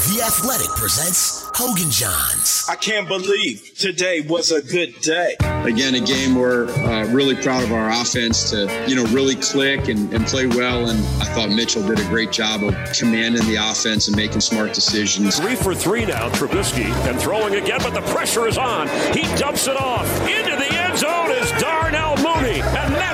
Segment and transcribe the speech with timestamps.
[0.00, 2.68] The Athletic presents Hoge and Jahns.
[2.68, 5.36] I can't believe today was a good day.
[5.40, 9.88] Again, a game where uh, really proud of our offense to, you know, really click
[9.88, 10.88] and, and play well.
[10.88, 14.72] And I thought Mitchell did a great job of commanding the offense and making smart
[14.72, 15.38] decisions.
[15.38, 18.88] Three for three now, Trubisky, and throwing again, but the pressure is on.
[19.14, 20.06] He dumps it off.
[20.26, 21.79] Into the end zone is Darnell Mooney, and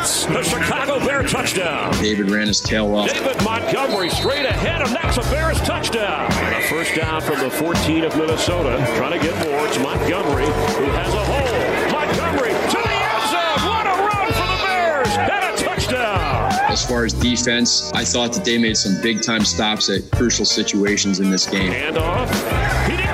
[0.06, 1.92] that's the Chicago Bear touchdown.
[1.95, 3.12] David ran his tail off.
[3.12, 6.30] David Montgomery straight ahead, and that's a Bears touchdown.
[6.32, 8.76] And a first down from the 14 of Minnesota.
[8.96, 9.66] Trying to get more.
[9.66, 11.90] It's Montgomery who has a hole.
[11.90, 13.68] Montgomery to the end zone.
[13.68, 16.52] What a run for the Bears, and a touchdown.
[16.70, 20.45] As far as defense, I thought that they made some big time stops at crucial
[20.45, 21.73] situations in this game.
[21.73, 23.05] Hand off.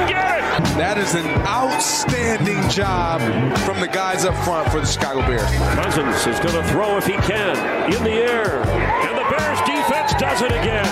[0.76, 3.20] That is an outstanding job
[3.60, 5.48] from the guys up front for the Chicago Bears.
[5.74, 7.56] Cousins is going to throw if he can
[7.90, 8.60] in the air.
[8.60, 10.84] And the Bears defense does it again.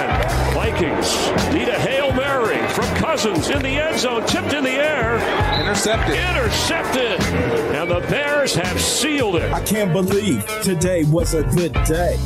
[0.54, 5.16] Vikings need a Hail Mary from Cousins in the end zone, tipped in the air.
[5.60, 6.16] Intercepted.
[6.16, 7.20] Intercepted.
[7.76, 9.52] And the Bears have sealed it.
[9.52, 12.18] I can't believe today was a good day.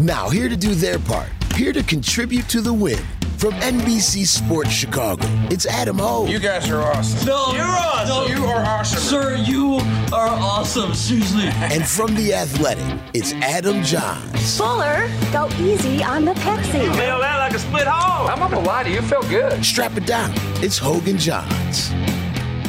[0.00, 2.98] Now, here to do their part, here to contribute to the win.
[3.42, 6.30] From NBC Sports Chicago, it's Adam Hoge.
[6.30, 7.26] You guys are awesome.
[7.26, 8.36] No, You're awesome.
[8.36, 9.00] You are awesome.
[9.00, 9.78] Sir, you
[10.12, 10.94] are awesome.
[10.94, 11.46] Seriously.
[11.56, 14.56] And from The Athletic, it's Adam Jahns.
[14.56, 16.82] Fuller, go easy on the Pepsi.
[16.94, 18.28] Feel that like a split hole.
[18.28, 19.00] I'm not gonna lie to you.
[19.00, 19.64] You feel good.
[19.64, 20.30] Strap it down.
[20.62, 21.90] It's Hoge and Jahns.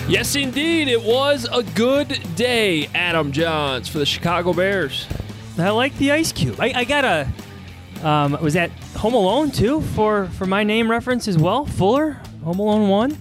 [0.10, 0.88] Yes, indeed.
[0.88, 5.06] It was a good day, Adam Jahns, for the Chicago Bears.
[5.60, 6.60] I like the ice cube.
[6.60, 7.28] I, I got a.
[8.04, 8.72] Um, was that
[9.04, 11.66] Home Alone too for for my name reference as well?
[11.66, 13.18] Fuller, Home Alone one.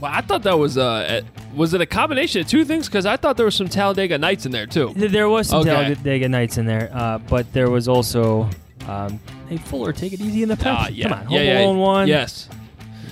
[0.00, 1.20] Well, I thought that was uh,
[1.54, 2.86] was it a combination of two things?
[2.86, 4.94] Because I thought there was some Talladega Nights in there too.
[4.96, 5.68] There was some Okay.
[5.68, 8.48] Talladega Nights in there, uh, but there was also.
[8.88, 10.64] Um, hey Fuller, take it easy in the Pepsi.
[10.66, 11.08] Ah, yeah.
[11.10, 12.08] Come on, Home Yeah, yeah, Alone one.
[12.08, 12.48] Yes.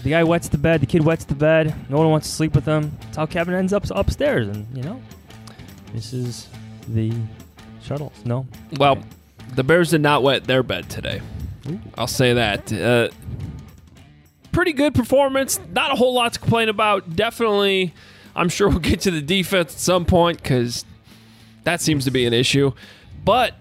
[0.04, 0.80] The guy wets the bed.
[0.80, 1.74] The kid wets the bed.
[1.90, 2.96] No one wants to sleep with him.
[3.02, 4.48] That's how Kevin ends up upstairs.
[4.48, 5.02] And you know,
[5.92, 6.48] this is
[6.88, 7.12] the
[7.82, 8.14] shuttles.
[8.24, 8.46] No.
[8.78, 9.04] Well,
[9.54, 11.20] the Bears did not wet their bed today.
[11.96, 12.72] I'll say that.
[12.72, 13.08] Uh,
[14.52, 15.58] pretty good performance.
[15.72, 17.16] Not a whole lot to complain about.
[17.16, 17.94] Definitely,
[18.34, 20.84] I'm sure we'll get to the defense at some point because
[21.64, 22.72] that seems to be an issue.
[23.24, 23.54] But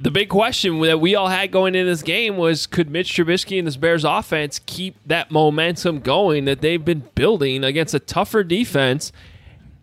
[0.00, 3.58] the big question that we all had going into this game was could Mitch Trubisky
[3.58, 8.42] and this Bears offense keep that momentum going that they've been building against a tougher
[8.42, 9.12] defense?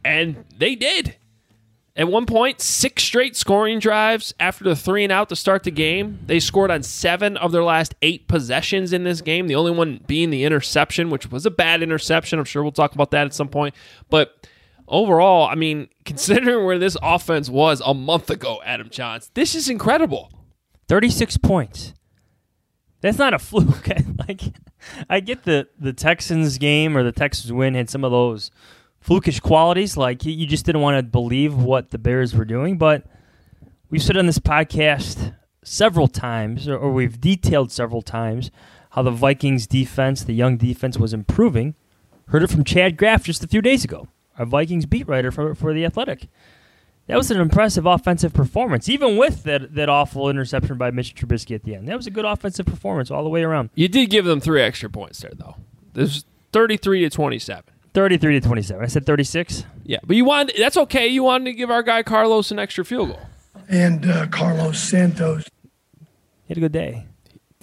[0.03, 1.15] And they did.
[1.99, 5.69] At one point, six straight scoring drives after the three and out to start the
[5.69, 6.17] game.
[6.25, 9.99] They scored on seven of their last eight possessions in this game, the only one
[10.07, 12.39] being the interception, which was a bad interception.
[12.39, 13.75] I'm sure we'll talk about that at some point.
[14.09, 14.47] But
[14.87, 19.67] overall, I mean, considering where this offense was a month ago, Adam Jahns, this is
[19.67, 20.31] incredible.
[20.87, 21.93] 36 points.
[23.01, 23.89] That's not a fluke.
[24.29, 24.41] like
[25.09, 28.51] I get the the Texans game or the Texans win had some of those
[29.05, 33.05] flukish qualities like you- just didn't want to believe what the Bears were doing, but
[33.89, 35.33] we've said on this podcast
[35.63, 38.51] several times or, we've detailed several times
[38.91, 41.75] how the Vikings defense, the young defense was improving.
[42.27, 44.07] Heard it from Chad Graff just a few days ago,
[44.37, 46.27] our Vikings beat writer for for the Athletic.
[47.07, 51.55] That was an impressive offensive performance, even with that, that awful interception by Mitch Trubisky
[51.55, 51.87] at the end.
[51.87, 53.71] That was a good offensive performance all the way around.
[53.73, 55.55] You did give them three extra points there, though.
[55.93, 57.63] There's 33 to 27.
[57.93, 58.83] 33 to 27.
[58.83, 59.65] I said 36.
[59.83, 61.07] Yeah, but you wanted that's okay.
[61.07, 63.19] You wanted to give our guy Carlos an extra field goal.
[63.67, 65.45] and uh, Carlos Santos.
[65.99, 67.05] He had a good day.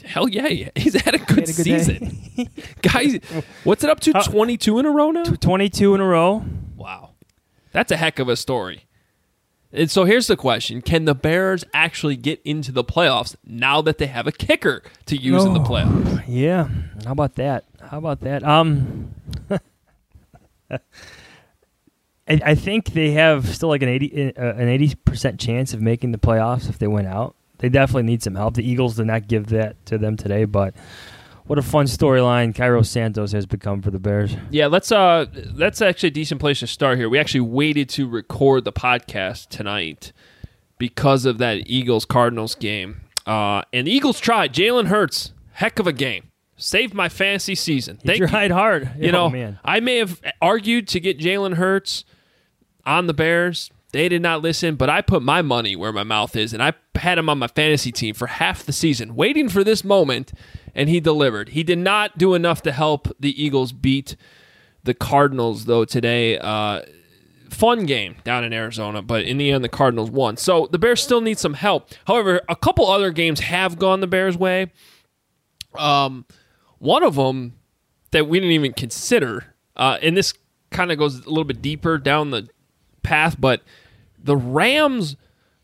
[0.05, 0.69] Hell yeah, yeah.
[0.77, 2.49] he's had a good, had a good season.
[2.83, 3.19] Guys,
[3.65, 4.13] what's it up to?
[4.13, 5.25] 22 in a row now?
[5.25, 6.45] 22 in a row.
[6.77, 7.15] Wow.
[7.73, 8.85] That's a heck of a story.
[9.73, 13.99] And so here's the question Can the Bears actually get into the playoffs now that
[13.99, 16.23] they have a kicker to use in the Oh, playoffs?
[16.29, 16.69] Yeah.
[17.05, 17.65] How about that?
[17.91, 18.45] How about that?
[18.45, 19.13] Um,
[22.29, 26.13] I, think they have still like an eighty uh, an eighty percent chance of making
[26.13, 27.37] the playoffs if they win out.
[27.59, 28.55] They definitely need some help.
[28.55, 30.75] The Eagles did not give that to them today, but
[31.47, 34.37] what a fun storyline Cairo Santos has become for the Bears.
[34.51, 37.09] Yeah, let's uh that's actually a decent place to start here.
[37.09, 40.13] We actually waited to record the podcast tonight
[40.79, 43.03] because of that Eagles Cardinals game.
[43.27, 44.53] Uh, and the Eagles tried.
[44.53, 46.31] Jalen Hurts, heck of a game.
[46.57, 47.99] Saved my fantasy season.
[48.03, 48.91] He tried hard.
[48.99, 49.59] You Oh, know, man.
[49.65, 52.05] I may have argued to get Jalen Hurts
[52.87, 53.71] on the Bears.
[53.93, 56.73] They did not listen, but I put my money where my mouth is, and I
[56.95, 60.33] had him on my fantasy team for half the season, waiting for this moment,
[60.75, 61.51] and he delivered.
[61.51, 64.17] He did not do enough to help the Eagles beat
[64.83, 66.39] the Cardinals, though, today.
[66.39, 66.83] Uh,
[67.51, 70.37] fun game down in Arizona, but in the end, the Cardinals won.
[70.37, 71.91] So the Bears still need some help.
[72.07, 74.73] However, a couple other games have gone the Bears' way.
[75.79, 76.25] Um,
[76.79, 77.55] one of them
[78.11, 80.35] that we didn't even consider, uh, and this
[80.71, 82.49] kind of goes a little bit deeper down the
[83.03, 83.63] path, but
[84.23, 85.17] the Rams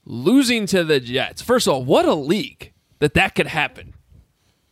[0.05, 1.43] losing to the Jets.
[1.43, 3.95] First of all, what a league that that could happen.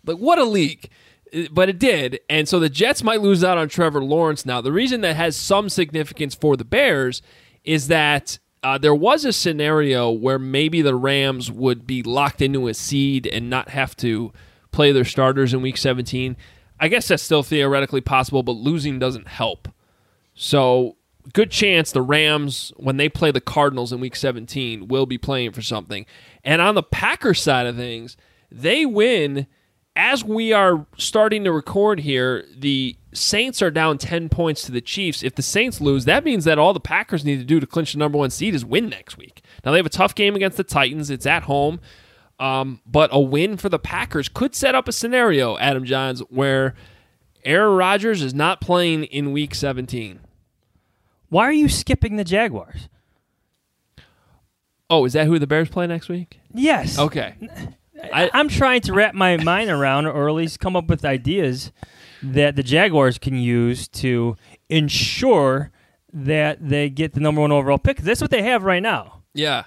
[0.05, 0.89] Like, what a league.
[1.35, 2.21] Uh, But it did.
[2.29, 4.61] And so the Jets might lose out on Trevor Lawrence now.
[4.61, 7.23] The reason that has some significance for the Bears
[7.65, 12.69] is that uh, there was a scenario where maybe the Rams would be locked into
[12.69, 14.33] a seed and not have to
[14.73, 16.37] play their starters in week 17.
[16.79, 19.69] I guess that's still theoretically possible, but losing doesn't help.
[20.35, 20.97] So,
[21.33, 25.53] good chance the Rams, when they play the Cardinals in week 17, will be playing
[25.53, 26.07] for something.
[26.43, 28.17] And on the Packers side of things,
[28.51, 29.47] they win.
[29.97, 34.81] As we are starting to record here, the Saints are down 10 points to the
[34.81, 35.23] Chiefs.
[35.23, 37.93] If the Saints lose, that means that all the Packers need to do to clinch
[37.93, 39.43] the number one seed is win next week.
[39.65, 41.81] Now, they have a tough game against the Titans, it's at home.
[42.41, 46.75] Um, but a win for the Packers could set up a scenario, Adam Jahns, where
[47.45, 50.21] Aaron Rodgers is not playing in week 17.
[51.29, 52.89] Why are you skipping the Jaguars?
[54.89, 56.41] Oh, is that who the Bears play next week?
[56.53, 56.99] Yes.
[56.99, 57.35] Okay.
[58.13, 61.71] I, I'm trying to wrap my mind around, or at least come up with ideas
[62.23, 64.37] that the Jaguars can use to
[64.69, 65.71] ensure
[66.13, 67.99] that they get the number one overall pick.
[67.99, 69.23] That's what they have right now.
[69.35, 69.65] Yeah.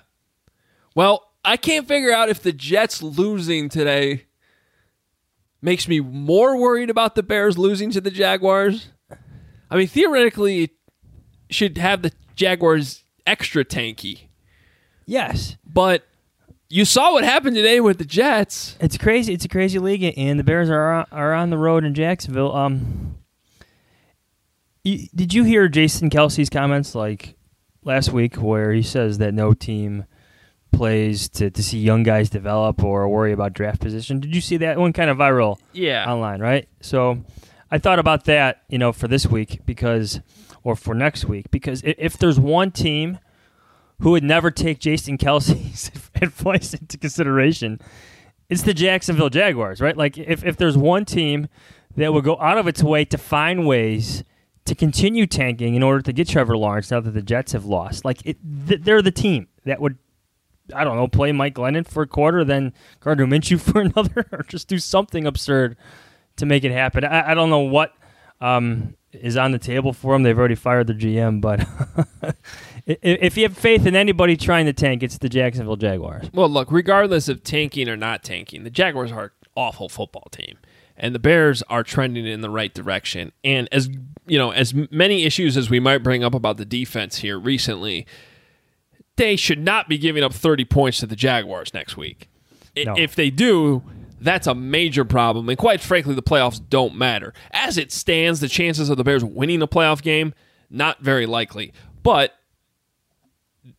[0.95, 4.25] Well, I can't figure out if the Jets losing today
[5.61, 8.89] makes me more worried about the Bears losing to the Jaguars.
[9.69, 10.71] I mean, theoretically, it
[11.49, 14.27] should have the Jaguars extra tanky.
[15.05, 15.57] Yes.
[15.65, 16.05] But
[16.69, 18.77] you saw what happened today with the Jets.
[18.79, 19.33] It's crazy.
[19.33, 22.55] It's a crazy league, and the Bears are are on the road in Jacksonville.
[22.55, 23.17] Um,
[24.83, 27.35] you, did you hear Jason Kelce's comments like
[27.83, 30.05] last week, where he says that no team
[30.73, 34.19] plays to, to see young guys develop or worry about draft position?
[34.19, 35.57] Did you see that one kind of viral?
[35.71, 36.11] Yeah.
[36.11, 36.67] online, right?
[36.81, 37.23] So
[37.71, 40.19] I thought about that, you know, for this week because,
[40.63, 43.19] or for next week, because if there's one team
[44.01, 45.91] who would never take Jason Kelce's
[46.21, 47.79] advice into consideration,
[48.49, 49.95] it's the Jacksonville Jaguars, right?
[49.95, 51.47] Like if, if there's one team
[51.95, 54.23] that would go out of its way to find ways
[54.65, 58.05] to continue tanking in order to get Trevor Lawrence now that the Jets have lost,
[58.05, 58.37] like it,
[58.67, 59.97] th- they're the team that would
[60.73, 64.43] I don't know, play Mike Glennon for a quarter, then Gardner Minshew for another, or
[64.43, 65.77] just do something absurd
[66.37, 67.03] to make it happen.
[67.03, 67.93] I, I don't know what
[68.39, 70.23] um, is on the table for them.
[70.23, 71.65] They've already fired the GM, but
[72.85, 76.29] if you have faith in anybody trying to tank, it's the Jacksonville Jaguars.
[76.33, 80.57] Well, look, regardless of tanking or not tanking, the Jaguars are an awful football team.
[80.95, 83.31] And the Bears are trending in the right direction.
[83.43, 83.89] And as
[84.27, 88.05] you know, as many issues as we might bring up about the defense here recently,
[89.15, 92.29] they should not be giving up 30 points to the Jaguars next week.
[92.75, 92.95] No.
[92.97, 93.83] If they do,
[94.19, 95.47] that's a major problem.
[95.49, 97.33] And quite frankly, the playoffs don't matter.
[97.51, 100.33] As it stands, the chances of the Bears winning a playoff game,
[100.69, 101.73] not very likely.
[102.01, 102.33] But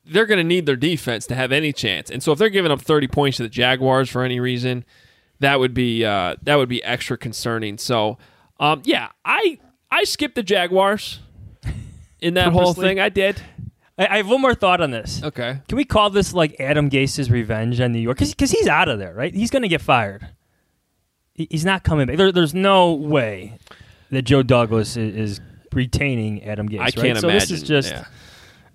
[0.04, 2.10] they're going to need their defense to have any chance.
[2.10, 4.84] And so if they're giving up 30 points to the Jaguars for any reason,
[5.40, 7.76] that would be uh, that would be extra concerning.
[7.78, 8.18] So,
[8.60, 9.58] um, yeah, I
[9.90, 11.20] I skipped the Jaguars
[12.20, 13.00] in that whole thing.
[13.00, 13.40] I did.
[13.98, 15.22] I, I have one more thought on this.
[15.22, 15.58] Okay.
[15.68, 18.18] Can we call this like Adam Gase's revenge on New York?
[18.18, 19.32] Because he's out of there, right?
[19.34, 20.28] He's going to get fired.
[21.34, 22.16] He- He's not coming back.
[22.16, 23.58] There, there's no way
[24.10, 25.40] that Joe Douglas is, is
[25.72, 26.78] retaining Adam Gase.
[26.78, 26.94] I right?
[26.96, 27.48] can't so imagine.
[27.48, 27.90] this is just.
[27.90, 28.04] yeah.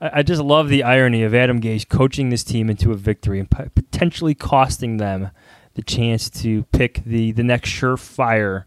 [0.02, 3.40] I I just love the irony of Adam Gase coaching this team into a victory
[3.40, 5.30] and potentially costing them
[5.74, 8.64] the chance to pick the, the next surefire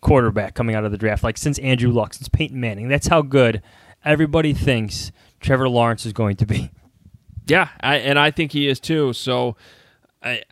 [0.00, 1.22] quarterback coming out of the draft.
[1.22, 3.62] Like since Andrew Luck, since Peyton Manning, that's how good
[4.04, 5.12] everybody thinks
[5.44, 6.70] Trevor Lawrence is going to be.
[7.46, 9.12] Yeah, I, and I think he is too.
[9.12, 9.56] So,
[10.22, 10.42] I,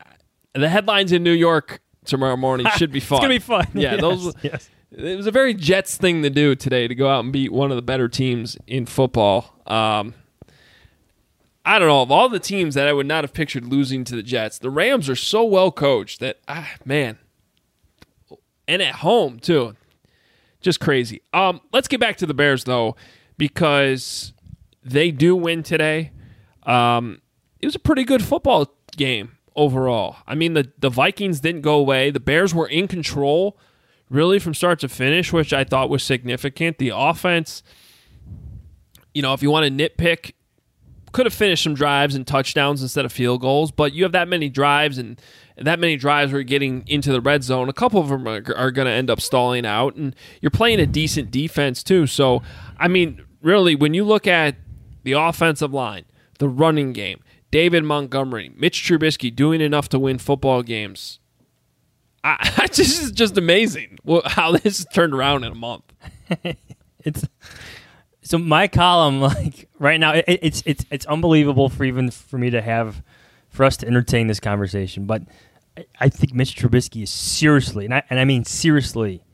[0.53, 3.17] the headlines in New York tomorrow morning should be fun.
[3.17, 3.67] It's gonna be fun.
[3.73, 4.35] Yeah, Yes, those.
[4.43, 4.71] yes.
[4.91, 7.71] It was a very Jets thing to do today to go out and beat one
[7.71, 9.55] of the better teams in football.
[9.67, 10.13] Um,
[11.65, 14.15] I don't know of all the teams that I would not have pictured losing to
[14.15, 14.59] the Jets.
[14.59, 17.19] The Rams are so well coached that ah, man,
[18.69, 19.75] and at home too,
[20.61, 21.23] just crazy.
[21.33, 22.95] Um, let's get back to the Bears though,
[23.39, 24.35] because
[24.85, 26.13] they do win today.
[26.65, 27.21] Um,
[27.61, 30.17] it was a pretty good football game overall.
[30.27, 32.11] I mean, the the Vikings didn't go away.
[32.11, 33.59] The Bears were in control,
[34.11, 36.79] really from start to finish, which I thought was significant.
[36.79, 37.63] The offense,
[39.15, 40.33] you know, if you want to nitpick,
[41.13, 44.29] could have finished some drives and touchdowns instead of field goals, but you have that
[44.29, 45.21] many drives and
[45.57, 47.69] that many drives you're getting into the red zone.
[47.69, 50.81] A couple of them are, are going to end up stalling out, and you're playing
[50.81, 52.07] a decent defense too.
[52.07, 52.43] So,
[52.79, 54.57] I mean, really, when you look at
[55.03, 56.05] the offensive line,
[56.39, 61.19] the running game, David Montgomery, Mitch Trubisky doing enough to win football games.
[62.25, 65.85] I, is just amazing how this turned around in a month.
[67.01, 67.27] it's
[68.23, 72.49] so my column like right now it, it's it's it's unbelievable for even for me
[72.51, 73.03] to have
[73.51, 75.23] for us to entertain this conversation but
[75.77, 79.25] I, I think Mitch Trubisky is seriously and I, and I mean seriously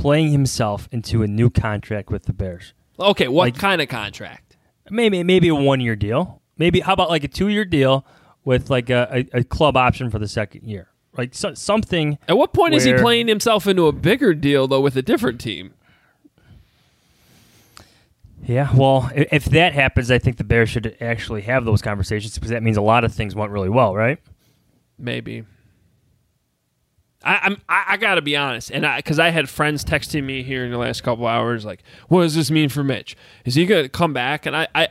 [0.00, 2.72] playing himself into a new contract with the Bears.
[2.98, 4.49] Okay, what like, kind of contract?
[4.90, 6.40] Maybe maybe a one year deal.
[6.58, 8.04] Maybe how about like a two year deal
[8.44, 10.88] with like a, a, a, club option for the second year?
[11.16, 12.18] Like so, something.
[12.28, 15.40] At what point is he playing himself into a bigger deal though with a different
[15.40, 15.74] team?
[18.42, 22.50] Yeah, well, if that happens, I think the Bears should actually have those conversations because
[22.50, 24.18] that means a lot of things went really well, right?
[24.98, 25.44] Maybe.
[27.22, 30.24] I, I'm I, I got to be honest, and I because I, had friends texting
[30.24, 33.16] me here in the last couple hours, like, "What does this mean for Mitch?
[33.44, 34.88] Is he going to come back?" And I, I,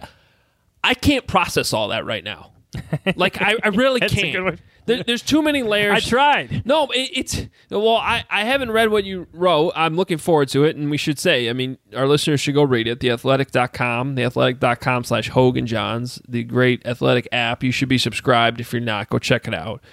[0.84, 2.52] I can't process all that right now.
[3.16, 4.60] Like, I, I really can't.
[4.86, 6.06] There, there's too many layers.
[6.06, 6.64] I tried.
[6.66, 9.72] No, it, it's well, I, I haven't read what you wrote.
[9.76, 12.64] I'm looking forward to it, and we should say, I mean, our listeners should go
[12.64, 13.00] read it.
[13.00, 17.64] Theathletic.com, theathletic.com slash Hoge and Jahns, the great athletic app.
[17.64, 18.60] You should be subscribed.
[18.60, 19.84] If you're not, go check it out.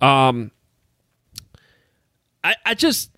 [0.00, 0.50] Um,
[2.44, 3.10] I, I just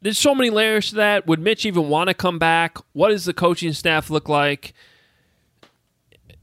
[0.00, 1.26] there's so many layers to that.
[1.26, 2.78] Would Mitch even want to come back?
[2.92, 4.74] What does the coaching staff look like?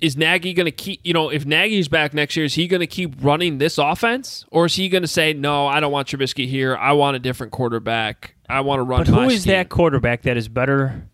[0.01, 2.79] is Nagy going to keep, you know, if Nagy's back next year, is he going
[2.79, 4.45] to keep running this offense?
[4.49, 6.75] Or is he going to say, no, I don't want Trubisky here.
[6.75, 8.35] I want a different quarterback.
[8.47, 9.51] I want to run But who is scheme.
[9.51, 11.09] that quarterback that is better,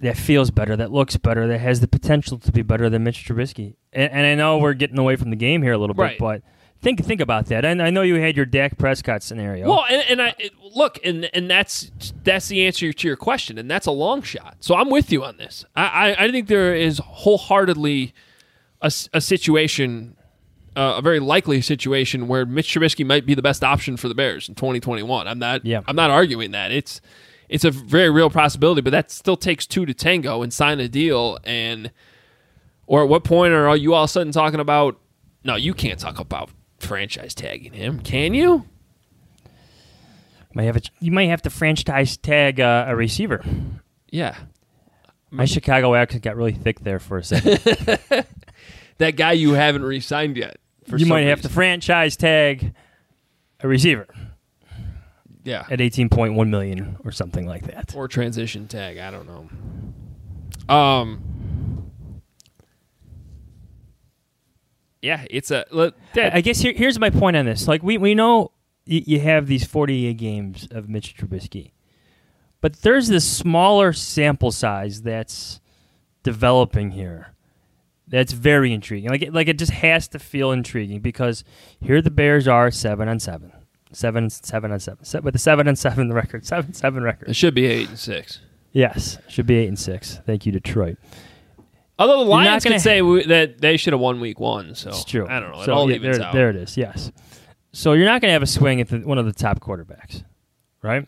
[0.00, 3.24] that feels better, that looks better, that has the potential to be better than Mitch
[3.26, 3.76] Trubisky?
[3.92, 6.18] And, and I know we're getting away from the game here a little bit, right.
[6.18, 6.42] but
[6.84, 7.64] think think about that.
[7.64, 9.68] And I know you had your Dak Prescott scenario.
[9.68, 10.34] Well, and, and I
[10.74, 11.90] look, and and that's
[12.22, 14.58] that's the answer to your question, and that's a long shot.
[14.60, 15.64] So I'm with you on this.
[15.74, 18.14] I I, I think there is wholeheartedly
[18.80, 20.16] a, a situation.
[20.76, 24.14] Uh, a very likely situation where Mitch Trubisky might be the best option for the
[24.14, 25.28] Bears in 2021.
[25.28, 25.64] I'm not.
[25.64, 25.82] Yeah.
[25.86, 26.72] I'm not arguing that.
[26.72, 27.00] It's
[27.48, 30.88] it's a very real possibility, but that still takes two to tango and sign a
[30.88, 31.38] deal.
[31.44, 31.92] And
[32.88, 34.98] or at what point are you all of a sudden talking about?
[35.44, 36.50] No, you can't talk about
[36.84, 38.64] franchise tagging him, can you?
[40.54, 43.44] Might have a, you might have to franchise tag uh, a receiver.
[44.10, 44.36] Yeah.
[45.30, 47.58] My Chicago accent got really thick there for a second.
[48.98, 50.58] that guy you haven't re-signed yet.
[50.96, 52.72] you might have to franchise tag
[53.58, 54.06] a receiver.
[55.42, 55.66] Yeah.
[55.68, 57.94] At 18.1 million or something like that.
[57.96, 60.74] Or transition tag, I don't know.
[60.74, 61.22] Um
[65.04, 65.64] yeah, it's a.
[65.70, 65.94] Look,
[66.34, 67.68] I guess here, here's my point on this.
[67.68, 68.50] Like we we know
[68.86, 71.72] y- you have these 48 games of Mitch Trubisky,
[72.60, 75.60] but there's this smaller sample size that's
[76.22, 77.28] developing here.
[78.06, 79.10] That's very intriguing.
[79.10, 81.42] Like it, like it just has to feel intriguing because
[81.80, 83.52] here the Bears are seven on seven,
[83.92, 87.28] seven seven on seven, Se- with a seven and seven record, seven seven record.
[87.30, 88.40] It should be eight and six.
[88.72, 90.20] Yes, should be eight and six.
[90.26, 90.98] Thank you, Detroit.
[91.98, 95.04] Although the Lions could say w- that they should have won week one, so it's
[95.04, 95.26] true.
[95.28, 95.62] I don't know.
[95.62, 96.32] It so, all yeah, evens there, out.
[96.32, 96.76] there it is.
[96.76, 97.12] Yes.
[97.72, 100.24] So you're not going to have a swing at the, one of the top quarterbacks,
[100.82, 101.06] right?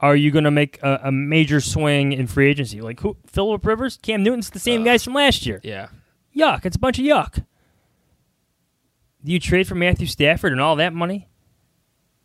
[0.00, 2.80] Are you going to make a, a, major swing in free agency?
[2.80, 3.16] Like who?
[3.26, 5.60] Philip Rivers, Cam Newton's the same uh, guys from last year.
[5.64, 5.88] Yeah.
[6.36, 6.64] Yuck!
[6.64, 7.44] It's a bunch of yuck.
[9.24, 11.28] Do you trade for Matthew Stafford and all that money?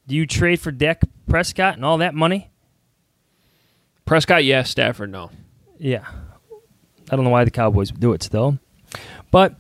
[0.06, 2.52] Do you trade for Dak Prescott and all that money?
[4.06, 4.70] Prescott, yes.
[4.70, 5.32] Stafford, no.
[5.80, 6.06] Yeah.
[7.14, 8.58] I don't know why the Cowboys would do it still,
[9.30, 9.56] but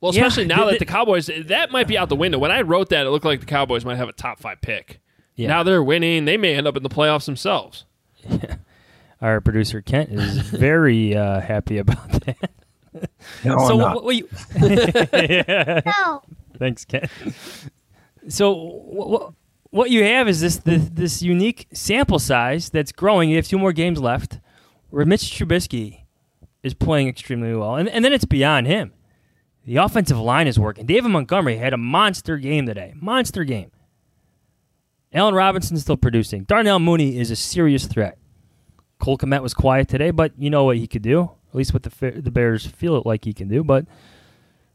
[0.00, 2.38] well, especially yeah, now that the Cowboys that might be out the window.
[2.38, 5.00] When I wrote that, it looked like the Cowboys might have a top five pick.
[5.36, 5.46] Yeah.
[5.46, 7.84] Now they're winning; they may end up in the playoffs themselves.
[8.28, 8.56] Yeah.
[9.22, 12.50] Our producer Kent is very uh, happy about that.
[13.44, 14.28] No, so what, what you,
[15.86, 16.22] no.
[16.58, 17.08] Thanks, Kent.
[18.28, 19.32] So what,
[19.70, 23.30] what you have is this, this this unique sample size that's growing.
[23.30, 24.40] You have two more games left where
[24.92, 26.04] Mitch Trubisky
[26.62, 27.76] is playing extremely well.
[27.76, 28.92] And, and then it's beyond him.
[29.64, 30.86] The offensive line is working.
[30.86, 32.94] David Montgomery had a monster game today.
[33.00, 33.70] Monster game.
[35.12, 36.44] Allen Robinson's still producing.
[36.44, 38.18] Darnell Mooney is a serious threat.
[38.98, 41.32] Cole Kmet was quiet today, but you know what he could do.
[41.50, 43.62] At least what the the Bears feel it like he can do.
[43.62, 43.86] But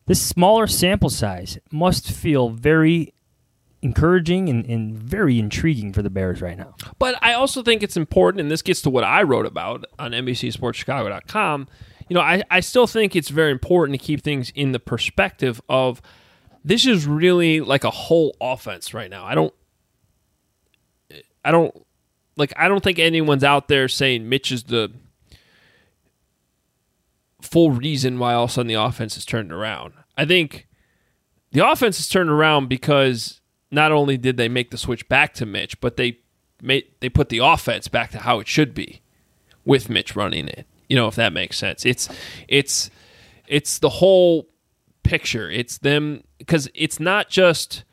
[0.06, 3.14] this smaller sample size must feel very
[3.82, 6.76] encouraging and, and very intriguing for the Bears right now.
[6.98, 10.12] But I also think it's important, and this gets to what I wrote about on
[10.12, 11.68] NBCSportsChicago.com.
[12.10, 15.62] You know, I, I still think it's very important to keep things in the perspective
[15.70, 16.02] of
[16.64, 19.26] this is really like a whole offense right now.
[19.26, 19.54] I don't,
[21.46, 21.74] I don't,
[22.36, 24.92] like, I don't think anyone's out there saying Mitch is the
[27.42, 29.94] full reason why all of a sudden the offense has turned around.
[30.18, 30.68] I think
[31.52, 35.46] the offense has turned around because not only did they make the switch back to
[35.46, 36.20] Mitch, but they
[36.62, 39.02] made they put the offense back to how it should be
[39.66, 40.66] with Mitch running it.
[40.88, 41.86] You know, if that makes sense.
[41.86, 42.10] It's
[42.48, 42.90] it's
[43.48, 44.50] it's the whole
[45.04, 45.50] picture.
[45.50, 47.84] It's them because it's not just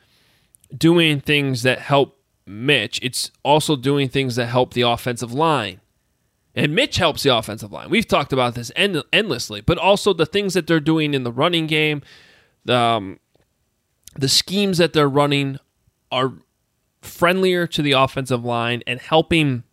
[0.75, 5.81] doing things that help Mitch, it's also doing things that help the offensive line.
[6.53, 7.89] And Mitch helps the offensive line.
[7.89, 11.31] We've talked about this end- endlessly, but also the things that they're doing in the
[11.31, 12.01] running game,
[12.63, 13.19] the, um,
[14.17, 15.57] the schemes that they're running
[16.15, 16.33] are
[17.01, 19.63] friendlier to the offensive line and helping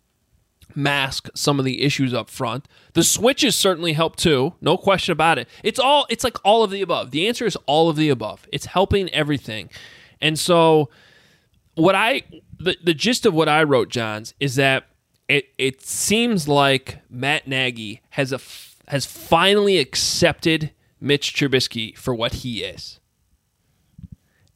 [0.75, 2.67] mask some of the issues up front.
[2.93, 5.47] The switches certainly help too, no question about it.
[5.63, 7.11] It's all it's like all of the above.
[7.11, 8.47] The answer is all of the above.
[8.51, 9.69] It's helping everything.
[10.21, 10.89] And so
[11.75, 12.23] what I
[12.59, 14.85] the, the gist of what I wrote, Jahns, is that
[15.27, 18.39] it it seems like Matt Nagy has a
[18.89, 22.99] has finally accepted Mitch Trubisky for what he is.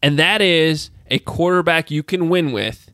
[0.02, 2.92] And that is a quarterback you can win with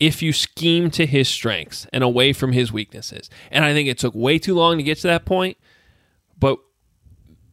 [0.00, 3.28] if you scheme to his strengths and away from his weaknesses.
[3.50, 5.56] And I think it took way too long to get to that point,
[6.38, 6.58] but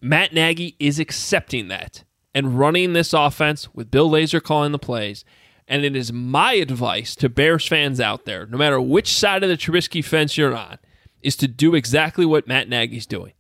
[0.01, 5.25] Matt Nagy is accepting that and running this offense with Bill Lazor calling the plays.
[5.67, 9.49] And it is my advice to Bears fans out there, no matter which side of
[9.49, 10.77] the Trubisky fence you're on,
[11.23, 13.33] is to do exactly what Matt Nagy's doing.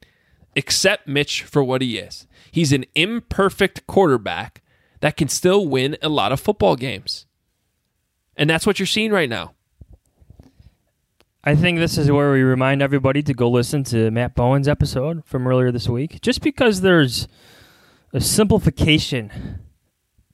[0.55, 2.25] Accept Mitch for what he is.
[2.51, 4.63] He's an imperfect quarterback
[5.05, 7.27] that can still win a lot of football games.
[8.35, 9.53] And that's what you're seeing right now.
[11.43, 15.23] I think this is where we remind everybody to go listen to Matt Bowen's episode
[15.23, 16.21] from earlier this week.
[16.21, 17.27] Just because there's
[18.13, 19.59] a simplification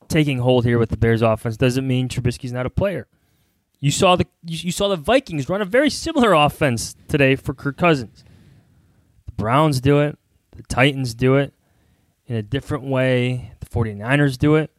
[0.07, 3.09] taking hold here with the Bears offense doesn't mean Trubisky's not a player.
[3.81, 7.75] You saw the you saw the Vikings run a very similar offense today for Kirk
[7.75, 8.23] Cousins.
[9.25, 10.17] The Browns do it,
[10.55, 11.53] the Titans do it
[12.25, 13.51] in a different way.
[13.71, 14.71] The 49ers do it.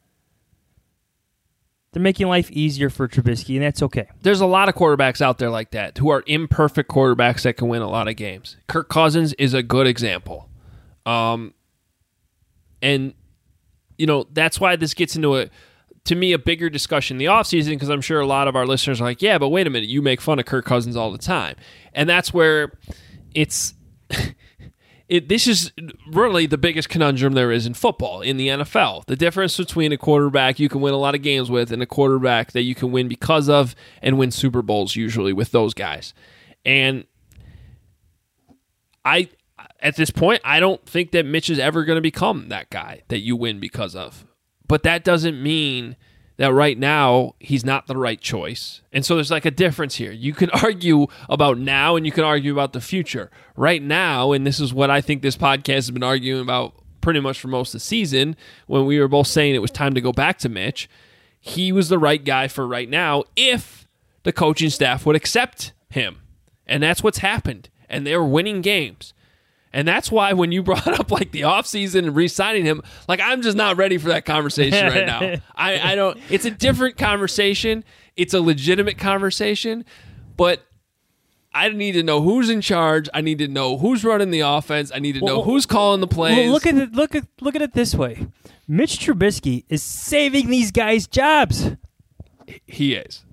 [1.92, 4.08] They're making life easier for Trubisky, and that's okay.
[4.22, 7.68] There's a lot of quarterbacks out there like that who are imperfect quarterbacks that can
[7.68, 8.56] win a lot of games.
[8.66, 10.48] Kirk Cousins is a good example.
[11.04, 11.52] Um,
[12.80, 13.12] and,
[13.98, 15.50] you know, that's why this gets into a,
[16.04, 18.66] to me, a bigger discussion in the offseason because I'm sure a lot of our
[18.66, 21.10] listeners are like, yeah, but wait a minute, you make fun of Kirk Cousins all
[21.12, 21.56] the time.
[21.92, 22.72] And that's where
[23.34, 23.74] it's.
[25.12, 25.72] it, this is
[26.06, 29.04] really the biggest conundrum there is in football in the NFL.
[29.04, 31.86] The difference between a quarterback you can win a lot of games with and a
[31.86, 36.14] quarterback that you can win because of and win Super Bowls usually with those guys.
[36.64, 37.04] And
[39.04, 39.28] I
[39.80, 43.02] at this point I don't think that Mitch is ever going to become that guy
[43.08, 44.24] that you win because of.
[44.66, 45.96] But that doesn't mean
[46.36, 48.82] that right now he's not the right choice.
[48.92, 50.12] And so there's like a difference here.
[50.12, 53.30] You can argue about now and you can argue about the future.
[53.56, 57.20] Right now, and this is what I think this podcast has been arguing about pretty
[57.20, 60.00] much for most of the season, when we were both saying it was time to
[60.00, 60.88] go back to Mitch,
[61.38, 63.86] he was the right guy for right now if
[64.22, 66.20] the coaching staff would accept him.
[66.66, 67.68] And that's what's happened.
[67.88, 69.12] And they're winning games.
[69.72, 73.42] And that's why when you brought up like the offseason and re-signing him, like I'm
[73.42, 75.34] just not ready for that conversation right now.
[75.54, 77.84] I, I don't it's a different conversation.
[78.16, 79.84] It's a legitimate conversation,
[80.36, 80.60] but
[81.54, 83.08] I need to know who's in charge.
[83.12, 84.90] I need to know who's running the offense.
[84.94, 86.36] I need to know Well, who's calling the plays.
[86.36, 86.92] Well, look at it.
[86.92, 88.26] Look at look at it this way:
[88.68, 91.72] Mitch Trubisky is saving these guys' jobs.
[92.66, 93.24] he is.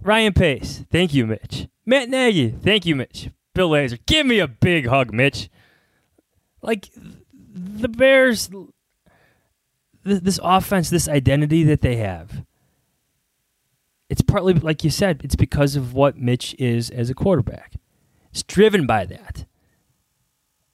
[0.00, 1.66] Ryan Pace, thank you, Mitch.
[1.86, 3.30] Matt Nagy, thank you, Mitch.
[3.54, 5.48] Bill Lazor, give me a big hug, Mitch.
[6.60, 6.90] Like
[7.54, 8.68] the Bears, th-
[10.22, 12.44] this offense, this identity that they have.
[14.08, 17.74] It's partly, like you said, it's because of what Mitch is as a quarterback.
[18.30, 19.46] It's driven by that.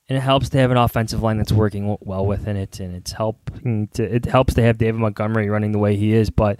[0.08, 3.12] And it helps to have an offensive line that's working well within it, and it's
[3.12, 6.30] helping to it helps to have David Montgomery running the way he is.
[6.30, 6.58] But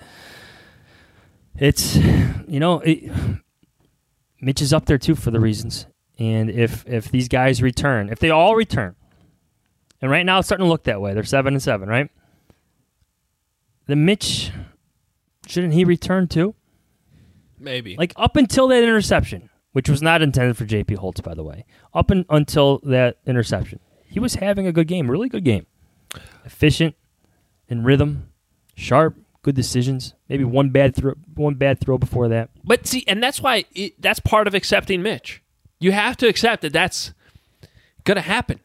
[1.57, 3.11] it's you know it,
[4.41, 5.87] Mitch is up there too for the reasons.
[6.21, 8.95] And if if these guys return, if they all return,
[10.03, 12.11] and right now it's starting to look that way, they're seven and seven, right?
[13.87, 14.53] Then Mitch
[15.47, 16.55] shouldn't he return too?
[17.59, 17.97] Maybe.
[17.97, 21.65] Like up until that interception, which was not intended for JP Holtz, by the way.
[21.95, 25.67] Up in, until that interception, he was having a good game, really good game.
[26.45, 26.97] efficient,
[27.69, 28.29] in rhythm,
[28.75, 30.15] sharp, good decisions.
[30.29, 32.51] Maybe one bad throw, one bad throw before that.
[32.63, 35.43] But see, and that's why it, that's part of accepting Mitch.
[35.81, 37.13] You have to accept that that's
[38.05, 38.61] going to happen.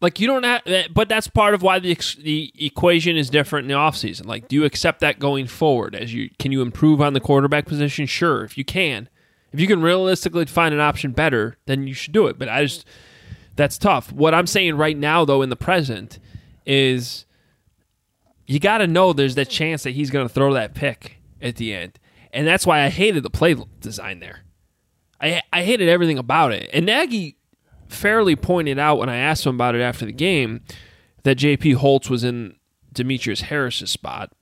[0.00, 0.62] Like you don't have,
[0.94, 4.26] but that's part of why the the equation is different in the offseason.
[4.26, 5.96] Like, do you accept that going forward?
[5.96, 8.06] As you can you improve on the quarterback position?
[8.06, 9.08] Sure, if you can,
[9.52, 12.38] if you can realistically find an option better, then you should do it.
[12.38, 12.84] But I just
[13.56, 14.12] that's tough.
[14.12, 16.20] What I'm saying right now, though, in the present,
[16.64, 17.24] is
[18.46, 21.56] you got to know there's that chance that he's going to throw that pick at
[21.56, 21.98] the end,
[22.32, 24.44] and that's why I hated the play design there.
[25.20, 27.36] I I hated everything about it, and Nagy
[27.88, 30.62] fairly pointed out when I asked him about it after the game
[31.22, 31.72] that J.P.
[31.72, 32.56] Holtz was in
[32.92, 34.32] Demetrius Harris's spot.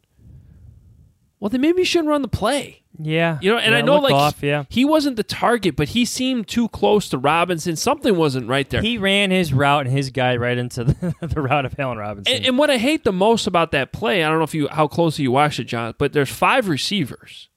[1.38, 2.82] Well, then maybe you shouldn't run the play.
[2.98, 4.64] Yeah, you know, and yeah, I know like off, yeah.
[4.70, 7.76] he wasn't the target, but he seemed too close to Robinson.
[7.76, 8.80] Something wasn't right there.
[8.80, 12.34] He ran his route and his guy right into the, the route of Allen Robinson.
[12.34, 14.68] And, and, what I hate the most about that play, I don't know if you
[14.68, 17.50] how closely you watched it, John, but there's five receivers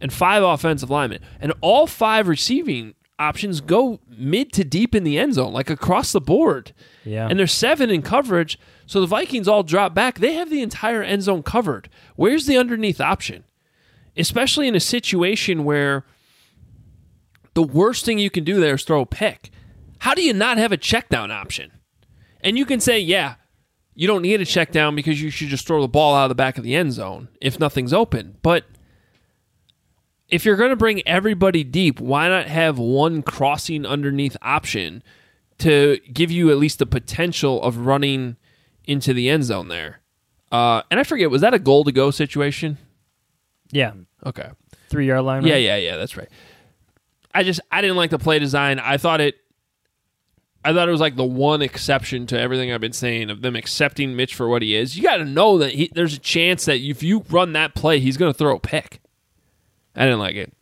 [0.00, 5.18] and five offensive linemen, and all five receiving options go mid to deep in the
[5.18, 6.72] end zone, like across the board.
[7.04, 7.28] Yeah.
[7.28, 8.58] And there's seven in coverage.
[8.86, 10.18] So the Vikings all drop back.
[10.18, 11.88] They have the entire end zone covered.
[12.16, 13.44] Where's the underneath option?
[14.16, 16.04] Especially in a situation where
[17.54, 19.50] the worst thing you can do there is throw a pick.
[20.00, 21.72] How do you not have a check down option?
[22.40, 23.34] And you can say, yeah,
[23.94, 26.28] you don't need a check down because you should just throw the ball out of
[26.30, 28.38] the back of the end zone if nothing's open.
[28.42, 28.64] But
[30.30, 35.02] if you're going to bring everybody deep, why not have one crossing underneath option
[35.58, 38.36] to give you at least the potential of running
[38.84, 40.00] into the end zone there?
[40.50, 42.78] Uh, and I forget, was that a goal to go situation?
[43.70, 43.92] Yeah.
[44.26, 44.50] Okay.
[44.88, 45.46] Three yard line.
[45.46, 45.96] Yeah, yeah, yeah.
[45.96, 46.28] That's right.
[47.32, 48.80] I just I didn't like the play design.
[48.80, 49.36] I thought it.
[50.64, 53.56] I thought it was like the one exception to everything I've been saying of them
[53.56, 54.96] accepting Mitch for what he is.
[54.96, 57.98] You got to know that he, there's a chance that if you run that play,
[57.98, 59.00] he's going to throw a pick.
[59.96, 60.52] I didn't like it.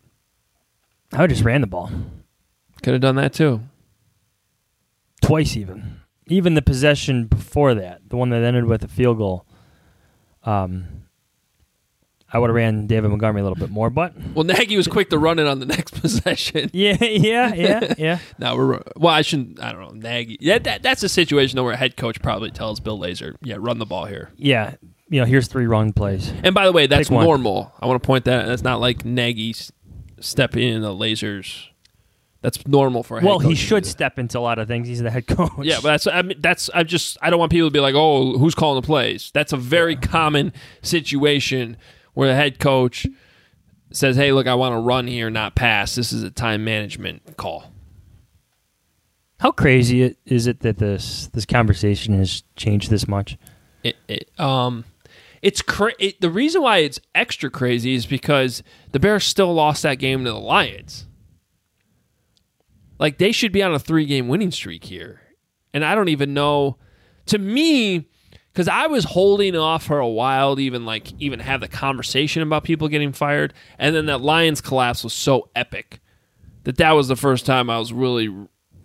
[1.12, 1.90] I would just ran the ball.
[2.82, 3.60] Could have done that too.
[5.22, 6.00] Twice even.
[6.26, 9.46] Even the possession before that, the one that ended with a field goal.
[10.44, 10.98] Um,
[12.30, 15.08] I would have ran David Montgomery a little bit more, but well, Nagy was quick
[15.10, 16.70] to run it on the next possession.
[16.74, 18.18] Yeah, yeah, yeah, yeah.
[18.38, 19.14] now we're well.
[19.14, 19.60] I shouldn't.
[19.62, 20.08] I don't know.
[20.10, 20.36] Nagy.
[20.40, 23.56] Yeah, that, that's a situation though where a head coach probably tells Bill Lazor, "Yeah,
[23.58, 24.74] run the ball here." Yeah,
[25.10, 26.32] you know, here's three wrong plays.
[26.42, 27.24] And by the way, that's Pick one.
[27.24, 27.72] normal.
[27.80, 29.54] I want to point that that's not like Nagy
[30.20, 31.68] stepping in the lasers.
[32.40, 34.86] That's normal for a head Well, he should step into a lot of things.
[34.86, 35.50] He's the head coach.
[35.62, 37.94] Yeah, but that's I mean, that's I just I don't want people to be like,
[37.96, 39.30] oh, who's calling the plays?
[39.34, 41.76] That's a very common situation
[42.14, 43.06] where the head coach
[43.92, 45.94] says, hey, look, I want to run here, not pass.
[45.94, 47.72] This is a time management call.
[49.40, 53.36] How crazy is it that this this conversation has changed this much?
[53.84, 54.84] It, it um,
[55.42, 59.82] it's cra- it, the reason why it's extra crazy is because the Bears still lost
[59.82, 61.06] that game to the Lions.
[62.98, 65.20] Like they should be on a three game winning streak here,
[65.72, 66.76] and I don't even know.
[67.26, 68.08] To me,
[68.52, 72.42] because I was holding off for a while to even like even have the conversation
[72.42, 76.00] about people getting fired, and then that Lions collapse was so epic
[76.64, 78.34] that that was the first time I was really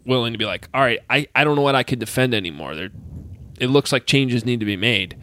[0.06, 2.76] willing to be like, all right, I, I don't know what I could defend anymore.
[2.76, 2.90] There,
[3.60, 5.18] it looks like changes need to be made.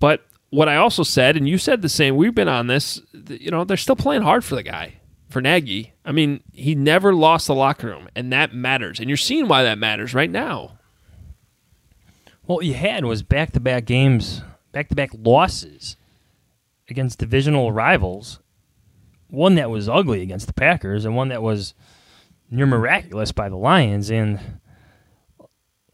[0.00, 3.50] But what I also said, and you said the same, we've been on this, you
[3.50, 4.94] know, they're still playing hard for the guy,
[5.28, 5.92] for Nagy.
[6.04, 9.00] I mean, he never lost the locker room, and that matters.
[9.00, 10.78] And you're seeing why that matters right now.
[12.42, 15.96] What you had was back to back games, back to back losses
[16.88, 18.40] against divisional rivals.
[19.28, 21.74] One that was ugly against the Packers, and one that was
[22.50, 24.10] near miraculous by the Lions.
[24.10, 24.40] And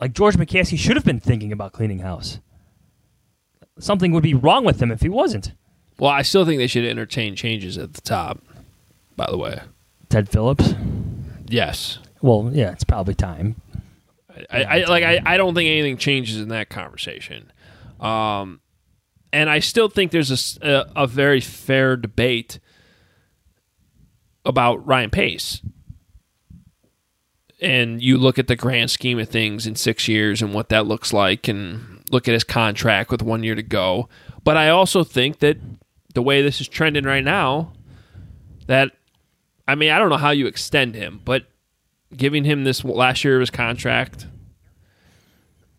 [0.00, 2.38] like George McCaskey should have been thinking about cleaning house.
[3.78, 5.52] Something would be wrong with him if he wasn't.
[5.98, 8.42] Well, I still think they should entertain changes at the top,
[9.16, 9.60] by the way.
[10.08, 10.74] Ted Phillips.
[11.46, 11.98] Yes.
[12.22, 13.56] Well, yeah, it's probably time.
[14.50, 17.52] I, I like I, I don't think anything changes in that conversation.
[18.00, 18.60] Um,
[19.32, 22.58] and I still think there's a a very fair debate
[24.44, 25.62] about Ryan Pace.
[27.60, 30.86] And you look at the grand scheme of things in six years and what that
[30.86, 34.08] looks like, and look at his contract with one year to go.
[34.42, 35.58] But I also think that
[36.14, 37.72] the way this is trending right now,
[38.66, 38.92] that
[39.68, 41.46] I mean, I don't know how you extend him, but
[42.16, 44.26] giving him this last year of his contract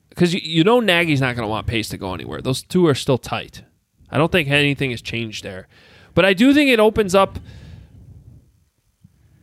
[0.10, 2.42] because you, you know Nagy's not going to want Pace to go anywhere.
[2.42, 3.64] Those two are still tight.
[4.10, 5.68] I don't think anything has changed there,
[6.14, 7.38] but I do think it opens up.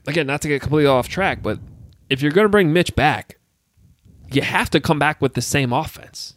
[0.06, 1.58] Again, not to get completely off track, but
[2.10, 3.38] if you're going to bring Mitch back,
[4.32, 6.34] you have to come back with the same offense.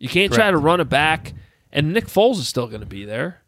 [0.00, 1.32] You can't try to run it back,
[1.72, 3.42] and Nick Foles is still going to be there.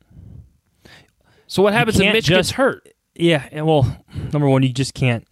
[1.46, 2.88] So what happens if Mitch just- gets hurt?
[3.14, 3.98] Yeah, and well,
[4.32, 5.26] number one, you just can't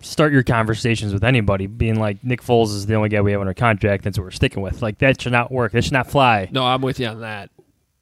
[0.00, 3.40] start your conversations with anybody being like Nick Foles is the only guy we have
[3.40, 4.04] under contract.
[4.04, 4.82] That's what we're sticking with.
[4.82, 5.72] Like that should not work.
[5.72, 7.50] That should not fly No, I'm with you on that.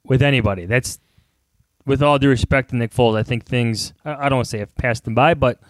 [0.04, 0.66] with anybody.
[0.66, 0.98] That's
[1.86, 3.16] with all due respect to Nick Foles.
[3.16, 5.60] I think things I I don't want to say have passed him by, but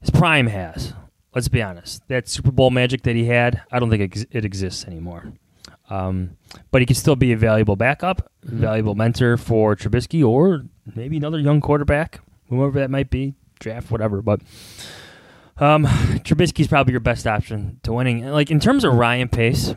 [0.00, 0.94] his prime has.
[1.34, 2.06] Let's be honest.
[2.06, 5.32] That Super Bowl magic that he had, I don't think it, ex- it exists anymore.
[5.92, 6.36] Um,
[6.70, 8.60] but he could still be a valuable backup, Mm-hmm.
[8.60, 10.64] valuable mentor for Trubisky, or
[10.96, 14.20] maybe another young quarterback, whoever that might be, draft whatever.
[14.20, 14.40] But
[15.58, 15.84] um,
[16.24, 18.26] Trubisky's probably your best option to winning.
[18.26, 19.74] Like in terms of Ryan Pace,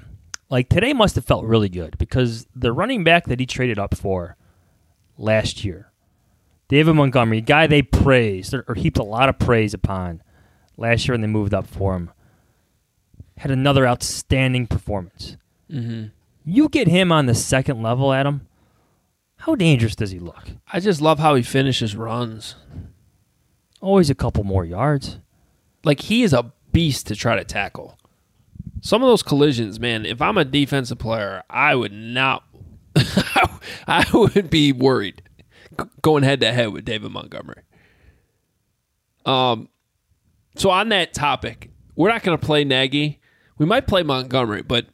[0.50, 3.96] like today must have felt really good because the running back that he traded up
[3.96, 4.36] for
[5.18, 5.92] last year,
[6.68, 10.24] David Montgomery, guy they praised or, or heaped a lot of praise upon
[10.78, 12.10] last year when they moved up for him,
[13.38, 15.38] had another outstanding performance.
[15.72, 16.08] Mm-hmm.
[16.46, 18.48] You get him on the second level, Adam.
[19.38, 20.50] How dangerous does he look?
[20.72, 22.56] I just love how he finishes runs.
[23.82, 25.20] Always a couple more yards.
[25.84, 27.98] Like he is a beast to try to tackle.
[28.82, 30.06] Some of those collisions, man.
[30.06, 32.44] If I'm a defensive player, I would not.
[33.88, 35.22] I would be worried
[36.02, 37.62] going head to head with David Montgomery.
[39.26, 39.70] Um,
[40.56, 43.20] so on that topic, we're not going to play Nagy.
[43.58, 44.86] We might play Montgomery, but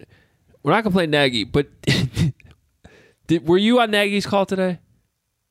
[0.64, 1.44] we're not going to play Nagy.
[1.44, 1.68] But
[3.28, 4.80] did, were you on Nagy's call today?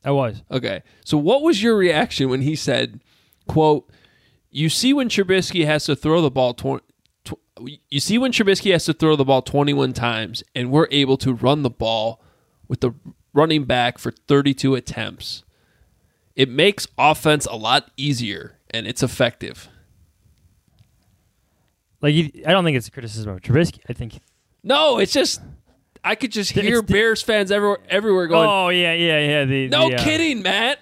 [0.05, 0.43] I was.
[0.51, 0.83] Okay.
[1.05, 3.01] So what was your reaction when he said,
[3.47, 3.91] quote,
[4.51, 6.83] you see when Trubisky has to throw the ball tw-
[7.25, 7.35] tw-
[7.89, 11.35] you see when Trubisky has to throw the ball 21 times and we're able to
[11.35, 12.23] run the ball
[12.67, 12.93] with the
[13.33, 15.45] running back for 32 attempts.
[16.35, 19.69] It makes offense a lot easier and it's effective.
[22.01, 22.15] Like
[22.47, 23.81] I don't think it's a criticism of Trubisky.
[23.89, 24.21] I think.
[24.63, 25.41] No, it's just
[26.03, 29.45] I could just It's hear the- Bears fans everywhere everywhere going, oh yeah, yeah, yeah.
[29.45, 30.79] The, "No the, uh, kidding, Matt."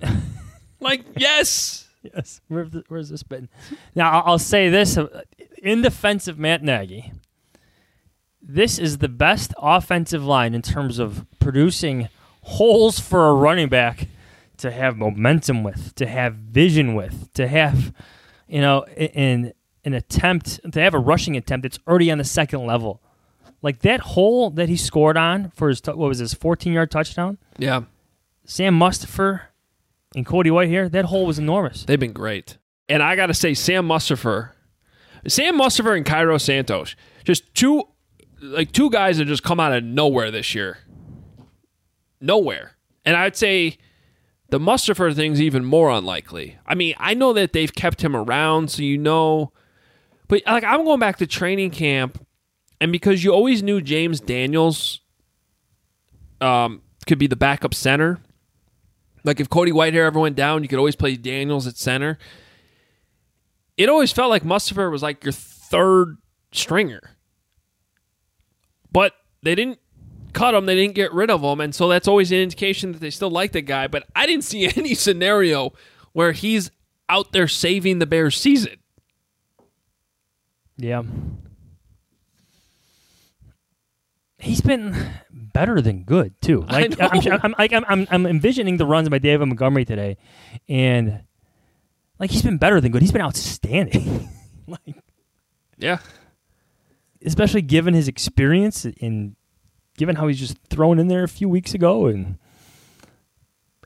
[0.80, 1.88] like, yes.
[2.02, 2.40] Yes.
[2.48, 3.48] Where, where's this been?
[3.94, 5.22] Now I'll, I'll say this uh,
[5.62, 7.12] in defense of Matt Nagy.
[8.42, 12.08] This is the best offensive line in terms of producing
[12.42, 14.08] holes for a running back
[14.56, 17.92] to have momentum with, to have vision with, to have,
[18.48, 19.52] you know, in
[19.84, 23.02] an attempt to have a rushing attempt that's already on the second level.
[23.62, 27.38] Like that hole that he scored on for his what was his 14 yard touchdown.
[27.58, 27.82] Yeah.
[28.44, 29.42] Sam Mustipher
[30.14, 30.90] and Cody Whitehair.
[30.90, 31.84] That hole was enormous.
[31.84, 32.58] They've been great.
[32.88, 34.50] And I got to say, Sam Mustipher,
[35.28, 37.84] Sam Mustipher and Cairo Santos, just two,
[38.42, 40.78] like two guys that just come out of nowhere this year.
[42.20, 42.72] Nowhere.
[43.04, 43.78] And I'd say
[44.48, 46.58] the Mustipher thing's even more unlikely.
[46.66, 49.52] I mean, I know that they've kept him around, so you know,
[50.26, 52.26] but like I'm going back to training camp,
[52.80, 55.00] and because you always knew James Daniels
[56.40, 58.18] um, could be the backup center.
[59.22, 62.18] Like if Cody Whitehair ever went down, you could always play Daniels at center.
[63.76, 66.16] It always felt like Mustipher was like your third
[66.52, 67.16] stringer.
[68.92, 69.12] But
[69.42, 69.78] they didn't
[70.32, 73.00] cut him, they didn't get rid of him, and so that's always an indication that
[73.00, 73.88] they still like the guy.
[73.88, 75.72] But I didn't see any scenario
[76.12, 76.70] where he's
[77.08, 78.76] out there saving the Bears season.
[80.76, 81.02] Yeah.
[84.38, 86.62] He's been better than good too.
[86.62, 87.54] Like I'm.
[87.58, 90.16] I'm, I'm, I'm envisioning the runs by David Montgomery today,
[90.68, 91.22] and
[92.18, 93.02] like he's been better than good.
[93.02, 94.28] He's been outstanding.
[94.66, 94.96] like,
[95.78, 95.98] Yeah.
[97.24, 99.34] especially given his experience and
[99.96, 102.38] given how he's just thrown in there a few weeks ago, and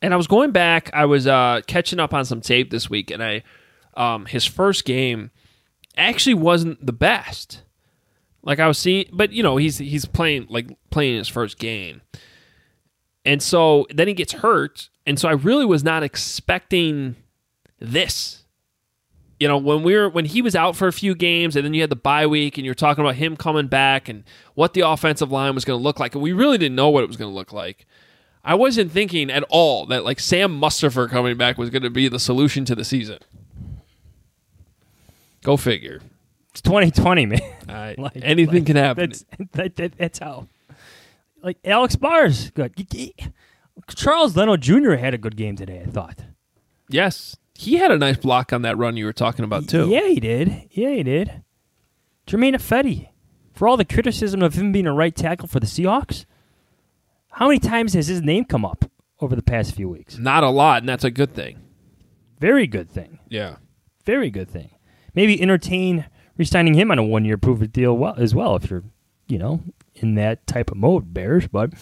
[0.02, 0.90] and I was going back.
[0.92, 3.42] I was uh, catching up on some tape this week, and I
[3.96, 5.30] um, his first game
[5.96, 7.62] actually wasn't the best.
[8.44, 12.02] Like I was seeing, but you know he's he's playing like playing his first game,
[13.24, 17.16] and so then he gets hurt, and so I really was not expecting
[17.78, 18.44] this.
[19.40, 21.72] You know, when we were when he was out for a few games, and then
[21.72, 24.82] you had the bye week, and you're talking about him coming back and what the
[24.82, 27.16] offensive line was going to look like, and we really didn't know what it was
[27.16, 27.86] going to look like.
[28.44, 32.08] I wasn't thinking at all that like Sam Mustipher coming back was going to be
[32.08, 33.18] the solution to the season.
[35.42, 36.00] Go figure.
[36.54, 37.40] It's 2020, man.
[37.68, 39.10] I, Like- anything like, can happen.
[39.10, 40.46] That's that, that, that's how.
[41.42, 42.72] Like Alex Bars, good.
[43.94, 44.92] Charles Leno Jr.
[44.92, 45.82] had a good game today.
[45.86, 46.20] I thought.
[46.88, 49.88] yes, he had a nice block on that run you were talking about too.
[49.88, 50.68] Yeah, he did.
[50.70, 51.42] Yeah, he did.
[52.26, 53.08] Germain Ifedi,
[53.52, 56.24] for all the criticism of him being a right tackle for the Seahawks,
[57.32, 58.86] how many times has his name come up
[59.20, 60.16] over the past few weeks?
[60.16, 61.60] Not a lot, and that's a good thing.
[62.40, 63.18] Very good thing.
[63.28, 63.56] Yeah.
[64.06, 64.70] Very good thing.
[65.14, 68.82] Maybe entertain re-signing him on a one-year prove-it deal well, as well if you're,
[69.28, 69.60] you know,
[69.96, 71.46] in that type of mode, Bears.
[71.48, 71.72] But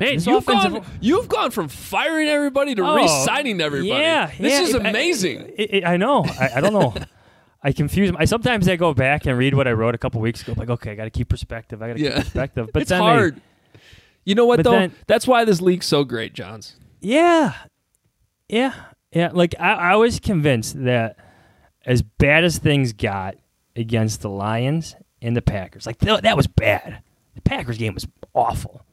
[0.00, 3.88] Man, This you've gone, you've gone from firing everybody to Oh, re-signing everybody.
[4.00, 5.52] Yeah, this yeah, is it- amazing.
[5.56, 6.24] It, it- I know.
[6.24, 6.94] I, I don't know.
[7.62, 8.10] I confuse.
[8.18, 10.54] I sometimes I go back and read what I wrote a couple weeks ago.
[10.56, 11.80] Like, okay, I got to keep perspective.
[11.80, 12.14] I got to Yeah.
[12.16, 12.70] keep perspective.
[12.72, 13.40] But it's hard.
[14.24, 14.72] you know what though?
[14.72, 16.74] then- That's why this league's so great, Jahns.
[17.00, 17.54] Yeah,
[18.48, 18.74] yeah,
[19.12, 19.30] yeah.
[19.32, 21.16] Like I, I was convinced that
[21.84, 23.36] as bad as things got
[23.76, 27.02] against the Lions and the Packers, like th- that was bad.
[27.34, 28.84] The Packers game was awful.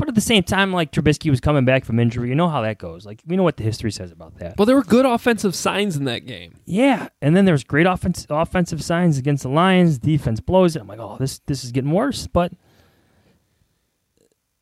[0.00, 2.30] But at the same time, like Trubisky was coming back from injury.
[2.30, 3.04] You know how that goes.
[3.04, 4.56] Like we know what the history says about that.
[4.56, 6.54] Well, there were good offensive signs in that game.
[6.64, 9.98] Yeah, and then there was great offense, offensive signs against the Lions.
[9.98, 10.80] Defense blows it.
[10.80, 12.26] I'm like, oh, this this is getting worse.
[12.26, 12.52] But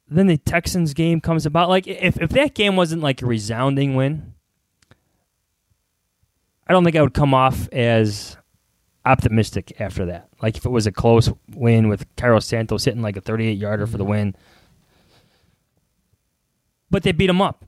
[0.08, 1.68] then the Texans game comes about.
[1.68, 4.34] Like, if if that game wasn't like a resounding win,
[6.68, 8.36] I don't think I would come off as
[9.04, 10.28] optimistic after that.
[10.42, 13.86] Like if it was a close win with Cairo Santos hitting like a 38 yarder
[13.86, 14.10] for the mm-hmm.
[14.10, 14.36] win,
[16.90, 17.64] but they beat him up.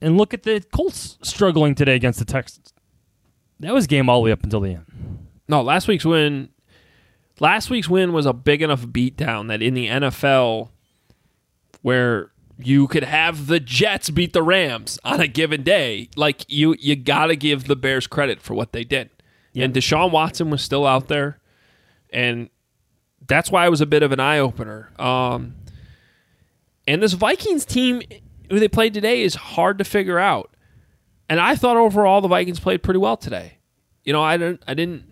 [0.00, 2.72] And look at the Colts struggling today against the Texans.
[3.60, 5.28] That was game all the way up until the end.
[5.48, 6.50] No, last week's win.
[7.40, 10.68] Last week's win was a big enough beatdown that in the NFL,
[11.82, 16.76] where you could have the Jets beat the Rams on a given day, like you,
[16.78, 19.10] you got to give the Bears credit for what they did.
[19.56, 21.38] And Deshaun Watson was still out there,
[22.10, 22.50] and
[23.26, 24.90] that's why it was a bit of an eye opener.
[24.98, 25.54] Um,
[26.86, 28.02] and this Vikings team,
[28.50, 30.54] who they played today, is hard to figure out.
[31.28, 33.58] And I thought overall the Vikings played pretty well today.
[34.04, 35.04] You know, I didn't, I didn't.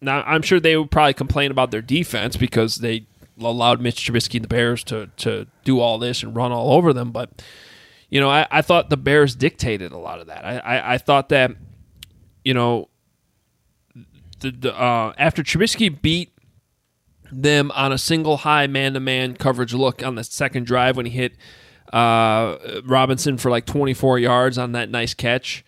[0.00, 3.06] Now I'm sure they would probably complain about their defense because they
[3.40, 6.92] allowed Mitch Trubisky and the Bears to to do all this and run all over
[6.92, 7.10] them.
[7.12, 7.42] But
[8.10, 10.44] you know, I, I thought the Bears dictated a lot of that.
[10.44, 11.52] I, I, I thought that
[12.44, 12.88] you know,
[14.40, 16.30] the, the uh, after Trubisky beat
[17.32, 21.06] them on a single high man to man coverage look on the second drive when
[21.06, 21.32] he hit
[21.92, 25.64] uh, Robinson for like 24 yards on that nice catch.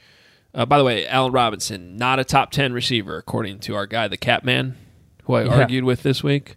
[0.55, 4.09] Uh, by the way, Allen Robinson, not a top 10 receiver, according to our guy,
[4.09, 4.76] the Catman,
[5.24, 5.61] who I Yeah.
[5.61, 6.57] argued with this week.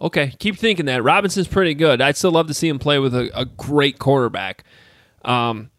[0.00, 1.02] Okay, keep thinking that.
[1.02, 2.00] Robinson's pretty good.
[2.00, 4.64] I'd still love to see him play with a, a great quarterback.
[5.24, 5.70] Um,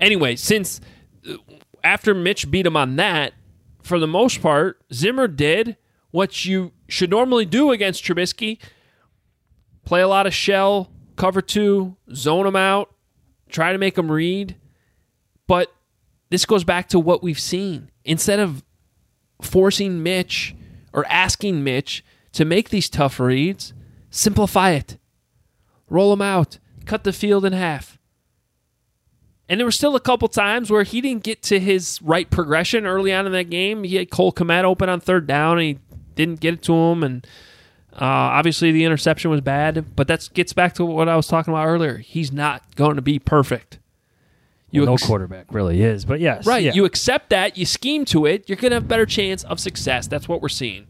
[0.00, 0.80] anyway, since
[1.28, 1.34] uh,
[1.84, 3.34] after Mitch beat him on that,
[3.82, 5.76] for the most part, Zimmer did
[6.10, 8.58] what you should normally do against Trubisky
[9.84, 12.94] play a lot of shell, cover two, zone him out,
[13.48, 14.56] try to make him read.
[15.46, 15.72] But
[16.30, 17.90] this goes back to what we've seen.
[18.04, 18.62] Instead of
[19.40, 20.54] forcing Mitch
[20.92, 23.72] or asking Mitch to make these tough reads,
[24.10, 24.98] simplify it.
[25.88, 27.98] Roll them out, cut the field in half.
[29.48, 32.86] And there were still a couple times where he didn't get to his right progression
[32.86, 33.84] early on in that game.
[33.84, 35.78] He had Cole Kmet open on third down, and he
[36.14, 37.02] didn't get it to him.
[37.02, 37.26] And
[37.92, 39.94] uh, obviously, the interception was bad.
[39.94, 41.98] But that gets back to what I was talking about earlier.
[41.98, 43.78] He's not going to be perfect.
[44.72, 46.62] Well, no ex- quarterback really is, but yes, Right.
[46.62, 46.72] yeah.
[46.72, 49.60] You accept that, you scheme to it, you're going to have a better chance of
[49.60, 50.06] success.
[50.06, 50.86] That's what we're seeing.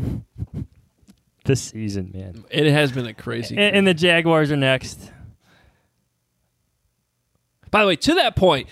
[1.44, 2.44] this season, man.
[2.50, 3.56] It has been a crazy.
[3.56, 5.10] And, and the Jaguars are next.
[7.70, 8.68] By the way, to that point,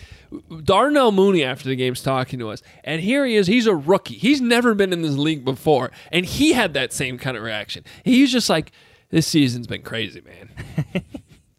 [0.64, 3.46] Darnell Mooney after the game's talking to us, and here he is.
[3.46, 4.16] He's a rookie.
[4.16, 7.84] He's never been in this league before, and he had that same kind of reaction.
[8.04, 8.72] He was just like,
[9.10, 11.04] "This season's been crazy, man."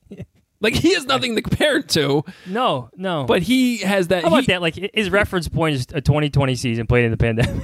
[0.60, 2.26] like he has nothing to compare it to.
[2.46, 3.24] No, no.
[3.24, 4.24] But he has that.
[4.24, 4.62] How about he- that?
[4.62, 7.64] Like his reference point is a 2020 season played in the pandemic.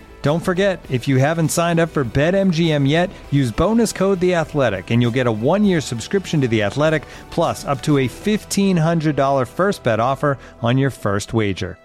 [0.21, 4.91] Don't forget, if you haven't signed up for BetMGM yet, use bonus code The Athletic,
[4.91, 9.15] and you'll get a one-year subscription to The Athletic, plus up to a fifteen hundred
[9.15, 11.79] dollar first bet offer on your first wager.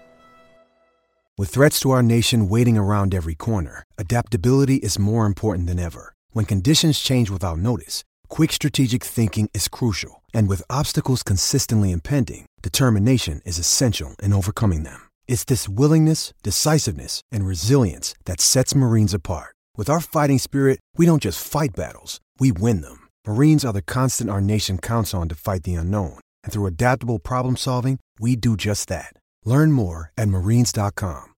[1.35, 6.13] With threats to our nation waiting around every corner, adaptability is more important than ever.
[6.31, 12.45] When conditions change without notice, quick strategic thinking is crucial, and with obstacles consistently impending,
[12.61, 15.06] determination is essential in overcoming them.
[15.27, 19.55] It's this willingness, decisiveness, and resilience that sets Marines apart.
[19.75, 23.07] With our fighting spirit, we don't just fight battles, we win them.
[23.27, 26.19] Marines are the constant our nation counts on to fight the unknown.
[26.43, 29.13] And through adaptable problem solving, we do just that.
[29.45, 31.33] Learn more at marines.com.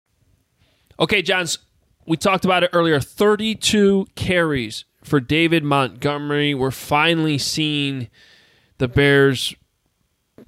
[0.99, 1.57] Okay, Jahns,
[2.05, 6.53] we talked about it earlier 32 carries for David Montgomery.
[6.53, 8.09] We're finally seeing
[8.77, 9.55] the Bears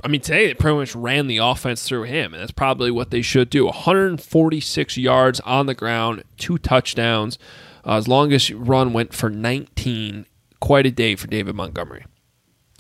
[0.03, 3.11] I mean, today they pretty much ran the offense through him, and that's probably what
[3.11, 3.65] they should do.
[3.65, 7.37] 146 yards on the ground, two touchdowns.
[7.83, 10.25] Uh, his longest run went for 19.
[10.59, 12.05] Quite a day for David Montgomery.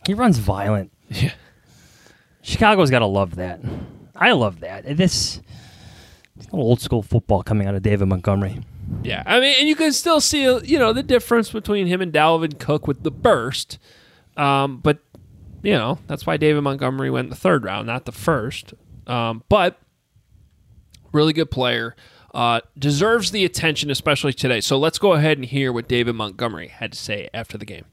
[0.05, 0.91] He runs violent.
[1.09, 1.33] Yeah.
[2.41, 3.59] Chicago's got to love that.
[4.15, 4.85] I love that.
[4.97, 5.41] This
[6.51, 8.61] old school football coming out of David Montgomery.
[9.03, 12.11] Yeah, I mean, and you can still see, you know, the difference between him and
[12.11, 13.79] Dalvin Cook with the burst.
[14.37, 14.99] Um, but
[15.63, 18.73] you know, that's why David Montgomery went the third round, not the first.
[19.07, 19.79] Um, but
[21.11, 21.95] really good player.
[22.33, 24.61] Uh, deserves the attention, especially today.
[24.61, 27.85] So let's go ahead and hear what David Montgomery had to say after the game.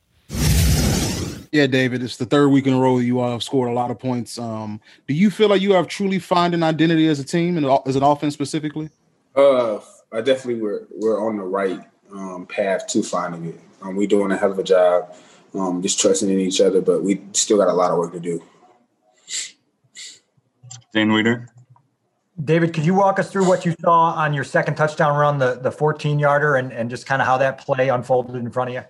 [1.50, 3.98] Yeah, David, it's the third week in a row you have scored a lot of
[3.98, 4.38] points.
[4.38, 7.66] Um, do you feel like you have truly found an identity as a team and
[7.86, 8.90] as an offense specifically?
[9.34, 9.80] Uh,
[10.12, 11.80] I definitely we're we're on the right
[12.12, 13.60] um, path to finding it.
[13.80, 15.14] Um, we're doing a hell of a job
[15.54, 16.80] um, just trusting in each other.
[16.80, 18.42] But we still got a lot of work to do.
[20.92, 21.48] Dan Wiederer.
[22.42, 25.58] David, could you walk us through what you saw on your second touchdown run, the
[25.60, 28.74] the 14 yarder, and, and just kind of how that play unfolded in front of
[28.74, 28.82] you?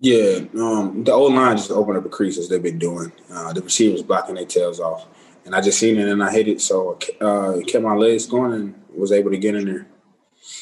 [0.00, 3.12] Yeah, um, the old line just opened up a crease as they've been doing.
[3.30, 5.06] Uh, the receivers blocking their tails off,
[5.44, 8.54] and I just seen it and I hit it, so uh, kept my legs going
[8.54, 9.86] and was able to get in there.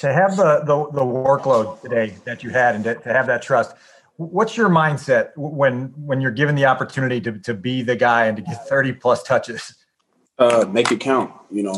[0.01, 3.41] To have the the, the workload today that you had, and to, to have that
[3.41, 3.75] trust,
[4.19, 8.37] what's your mindset when when you're given the opportunity to, to be the guy and
[8.37, 9.75] to get 30 plus touches?
[10.39, 11.75] Uh, make it count you know.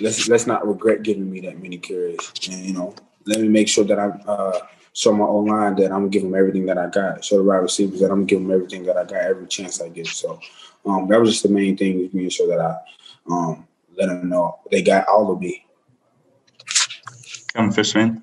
[0.00, 2.32] Let's let's not regret giving me that many carries.
[2.50, 2.94] And you know
[3.26, 4.58] let me make sure that I'm uh,
[4.94, 7.24] show my own line that i'm gonna give them everything that i got.
[7.24, 9.80] Show the right receivers that i'm gonna give them everything that i got every chance
[9.80, 10.06] i get.
[10.06, 10.40] So
[10.84, 12.76] um, that was just the main thing was making sure that i
[13.30, 13.66] um,
[13.96, 15.64] let them know they got all of me.
[17.54, 18.22] Kevin Fishman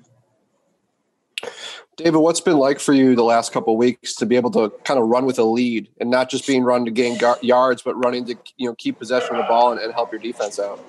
[2.02, 4.98] David, what's been like for you the last couple weeks to be able to kind
[4.98, 7.94] of run with a lead and not just being run to gain gar- yards, but
[7.94, 10.82] running to you know keep possession of the ball and, and, help your defense out?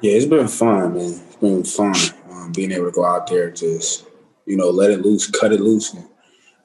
[0.00, 1.04] Yeah, it's been fun, man.
[1.04, 1.94] It's been fun
[2.30, 4.06] um, being able to go out there, just
[4.46, 6.06] you know, let it loose, cut it loose, and,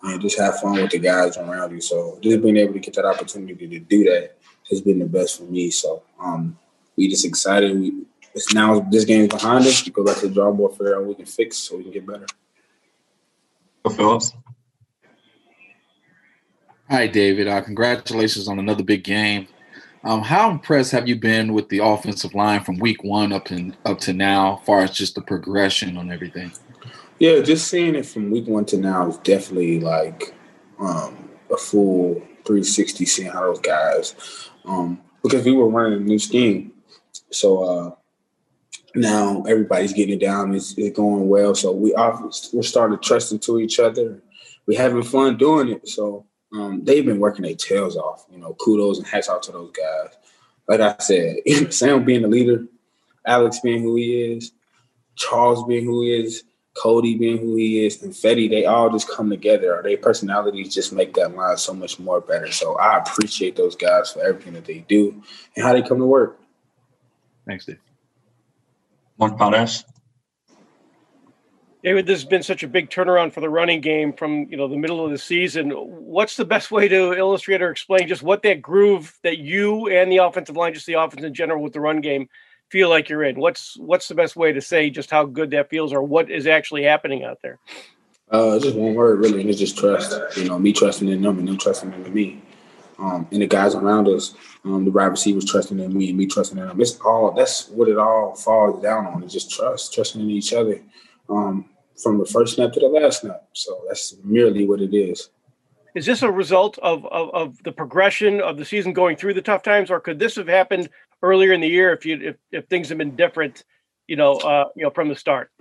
[0.04, 1.82] and just have fun with the guys around you.
[1.82, 4.38] So just being able to get that opportunity to do that
[4.70, 5.72] has been the best for me.
[5.72, 6.58] So um,
[6.96, 7.80] we just excited.
[7.80, 9.84] We it's now this game's behind us.
[9.84, 11.92] We go back to the drawing board, figure out we can fix so we can
[11.92, 12.28] get better.
[13.90, 14.34] Phillips.
[16.90, 17.48] Hi, David.
[17.48, 19.48] Uh, congratulations on another big game.
[20.04, 23.76] Um, how impressed have you been with the offensive line from week one up and
[23.86, 26.52] up to now, as far as just the progression on everything?
[27.20, 30.34] Yeah, just seeing it from week one to now is definitely like
[30.80, 32.16] um, a full
[32.46, 33.06] 360.
[33.06, 36.72] Seeing how those guys, um, because we were running a new scheme,
[37.32, 37.96] so uh,
[38.98, 40.54] now everybody's getting it down.
[40.56, 41.56] It's, it's going well.
[41.56, 42.22] So we are
[42.54, 44.22] we're starting to trust into each other.
[44.66, 45.88] We're having fun doing it.
[45.88, 48.26] So um, they've been working their tails off.
[48.32, 50.16] You know, kudos and hats off to those guys.
[50.68, 51.38] Like I said,
[51.74, 52.66] Sam being the leader,
[53.26, 54.52] Alex being who he is,
[55.16, 56.44] Charles being who he is,
[56.78, 59.82] Cody being who he is, and Fetty, they all just come together.
[59.84, 62.52] Their personalities just make that line so much more better.
[62.52, 65.22] So I appreciate those guys for everything that they do
[65.56, 66.40] and how they come to work.
[67.46, 67.80] Thanks, Dave.
[69.20, 69.84] Mark Potash.
[71.84, 74.68] David, this has been such a big turnaround for the running game from you know
[74.68, 75.70] the middle of the season.
[75.72, 80.12] What's the best way to illustrate or explain just what that groove that you and
[80.12, 82.28] the offensive line, just the offense in general with the run game,
[82.70, 83.40] feel like you're in?
[83.40, 86.48] What's what's the best way to say just how good that feels or what is
[86.48, 87.60] actually happening out there?
[88.30, 90.20] Uh, just one word, really, and it's just trust.
[90.36, 92.42] You know, me trusting in them and them trusting in me.
[93.00, 94.34] Um, and the guys around us,
[94.66, 96.82] um, the wide receivers trusting in me and me trusting in them.
[96.82, 99.24] It's all that's what it all falls down on.
[99.24, 100.82] Is just trust, trusting in each other,
[101.30, 101.66] um,
[102.02, 103.48] from the first snap to the last snap.
[103.54, 105.30] So that's merely what it is.
[105.96, 109.42] Is this a result of, of, of the progression of the season going through the
[109.42, 110.90] tough times, or could this have happened
[111.24, 113.64] earlier in the year if you if, if things have been different,
[114.08, 115.52] you know, uh, you know, from the start?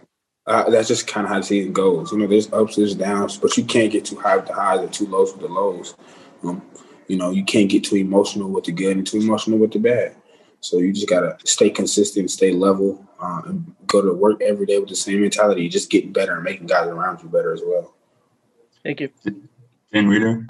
[0.46, 2.12] Uh, that's just kind of how the season goes.
[2.12, 4.80] You know, there's ups, there's downs, but you can't get too high with the highs
[4.80, 5.96] and too low with the lows.
[6.44, 6.62] Um,
[7.08, 9.78] you know, you can't get too emotional with the good and too emotional with the
[9.78, 10.16] bad.
[10.60, 14.78] So you just gotta stay consistent, stay level, uh, and go to work every day
[14.78, 15.68] with the same mentality.
[15.68, 17.94] Just getting better and making guys around you better as well.
[18.82, 19.10] Thank you,
[19.92, 20.46] Dan Wiederer.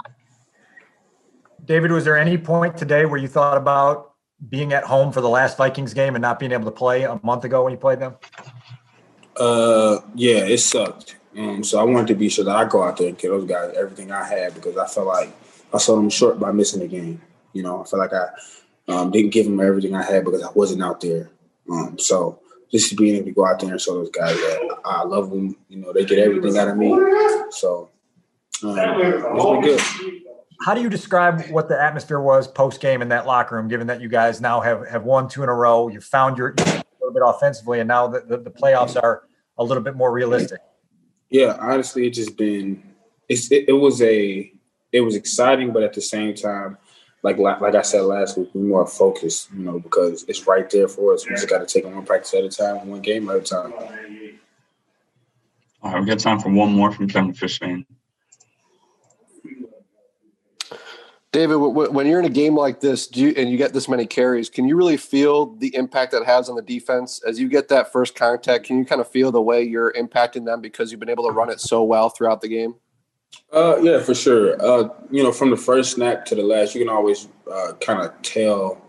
[1.65, 4.13] David, was there any point today where you thought about
[4.49, 7.19] being at home for the last Vikings game and not being able to play a
[7.23, 8.15] month ago when you played them?
[9.35, 11.17] Uh, yeah, it sucked.
[11.37, 13.47] Um, so I wanted to be sure that I go out there and give those
[13.47, 15.31] guys everything I had because I felt like
[15.73, 17.21] I sold them short by missing the game.
[17.53, 18.29] You know, I felt like I
[18.87, 21.29] um, didn't give them everything I had because I wasn't out there.
[21.69, 22.39] Um, so
[22.71, 25.55] just being able to go out there and show those guys that I love them,
[25.69, 26.89] you know, they get everything out of me.
[27.51, 27.89] So
[28.63, 29.81] um, it's been good.
[30.61, 33.87] How do you describe what the atmosphere was post game in that locker room, given
[33.87, 35.87] that you guys now have, have won two in a row?
[35.87, 39.23] You've found your a little bit offensively, and now the, the, the playoffs are
[39.57, 40.59] a little bit more realistic.
[41.29, 42.83] Yeah, honestly, it just been
[43.29, 44.51] it's it, it was a
[44.97, 46.77] it was exciting, but at the same time,
[47.23, 50.69] like like, like I said last week, we're more focused, you know, because it's right
[50.69, 51.27] there for us.
[51.27, 53.41] We just got to take it one practice at a time, one game at a
[53.41, 53.73] time.
[55.81, 57.85] All right, we got time for one more from Kevin Fishman.
[61.33, 64.07] David, when you're in a game like this, do you, and you get this many
[64.07, 67.67] carries, can you really feel the impact that has on the defense as you get
[67.67, 68.65] that first contact?
[68.65, 71.33] Can you kind of feel the way you're impacting them because you've been able to
[71.33, 72.75] run it so well throughout the game?
[73.51, 74.61] Uh, yeah, for sure.
[74.61, 78.01] Uh, you know, from the first snap to the last, you can always uh, kind
[78.01, 78.81] of tell,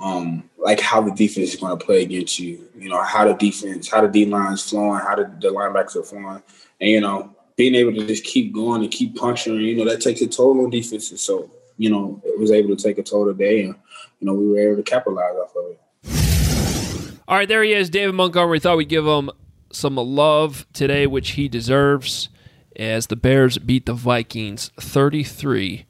[0.00, 2.68] um, like how the defense is going to play against you.
[2.76, 6.02] You know, how the defense, how the D line's flowing, how the, the linebackers are
[6.04, 6.42] flowing,
[6.80, 10.00] and you know, being able to just keep going and keep puncturing, you know, that
[10.00, 11.20] takes a toll on defenses.
[11.20, 13.74] So, you know, it was able to take a toll today, and
[14.20, 17.20] you know, we were able to capitalize off of it.
[17.26, 18.60] All right, there he is, David Montgomery.
[18.60, 19.30] Thought we'd give him
[19.72, 22.28] some love today, which he deserves,
[22.76, 25.86] as the Bears beat the Vikings thirty-three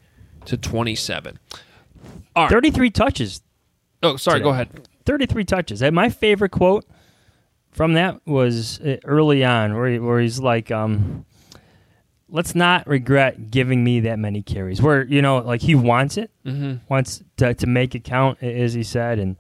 [0.46, 1.38] to twenty-seven.
[2.36, 2.50] All right.
[2.50, 3.42] Thirty-three touches.
[4.02, 4.38] Oh, sorry.
[4.40, 4.44] today.
[4.44, 4.88] Go ahead.
[5.06, 5.82] Thirty-three touches.
[5.82, 6.84] And my favorite quote
[7.70, 11.24] from that was uh, early on, where he, where he's like, um,
[12.28, 14.80] let's not regret giving me that many carries.
[14.82, 16.80] Where you know, like he wants it, Mhm.
[16.88, 19.36] wants to to make it count, as he said, and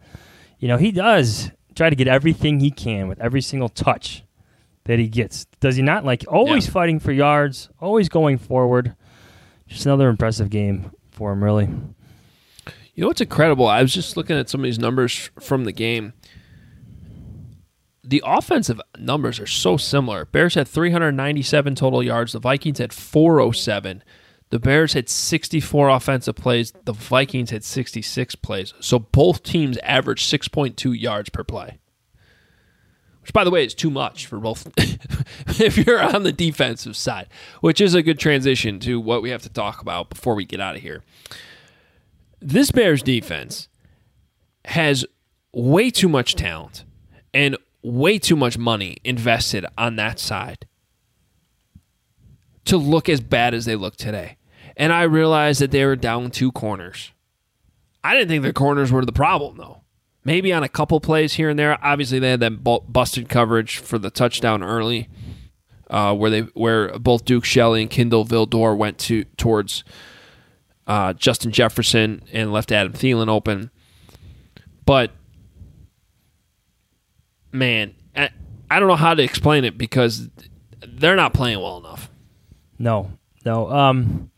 [0.58, 4.22] you know he does try to get everything he can with every single touch
[4.84, 5.46] that he gets.
[5.60, 6.04] Does he not?
[6.04, 8.94] Like always fighting for yards, always going forward.
[9.66, 11.68] Just another impressive game for him, really.
[12.94, 13.66] You know what's incredible?
[13.66, 16.12] I was just looking at some of these numbers from the game.
[18.04, 20.26] The offensive numbers are so similar.
[20.26, 22.32] Bears had 397 total yards.
[22.32, 24.04] The Vikings had 407.
[24.50, 26.72] The Bears had 64 offensive plays.
[26.84, 28.74] The Vikings had 66 plays.
[28.78, 31.78] So both teams averaged 6.2 yards per play.
[33.24, 34.70] Which, by the way, is too much for both
[35.58, 37.26] if you're on the defensive side,
[37.62, 40.60] which is a good transition to what we have to talk about before we get
[40.60, 41.02] out of here.
[42.38, 43.68] This Bears defense
[44.66, 45.06] has
[45.54, 46.84] way too much talent
[47.32, 50.66] and way too much money invested on that side
[52.66, 54.36] to look as bad as they look today.
[54.76, 57.10] And I realized that they were down two corners.
[58.02, 59.83] I didn't think their corners were the problem, though.
[60.24, 61.78] Maybe on a couple plays here and there.
[61.84, 65.08] Obviously, they had that busted coverage for the touchdown early,
[65.90, 69.84] uh, where they where both Duke Shelley and Kindle Vildor went to towards
[70.86, 73.70] uh, Justin Jefferson and left Adam Thielen open.
[74.86, 75.12] But
[77.52, 78.30] man, I,
[78.70, 80.28] I don't know how to explain it because
[80.86, 82.10] they're not playing well enough.
[82.78, 83.12] No,
[83.44, 83.70] no.
[83.70, 84.30] Um,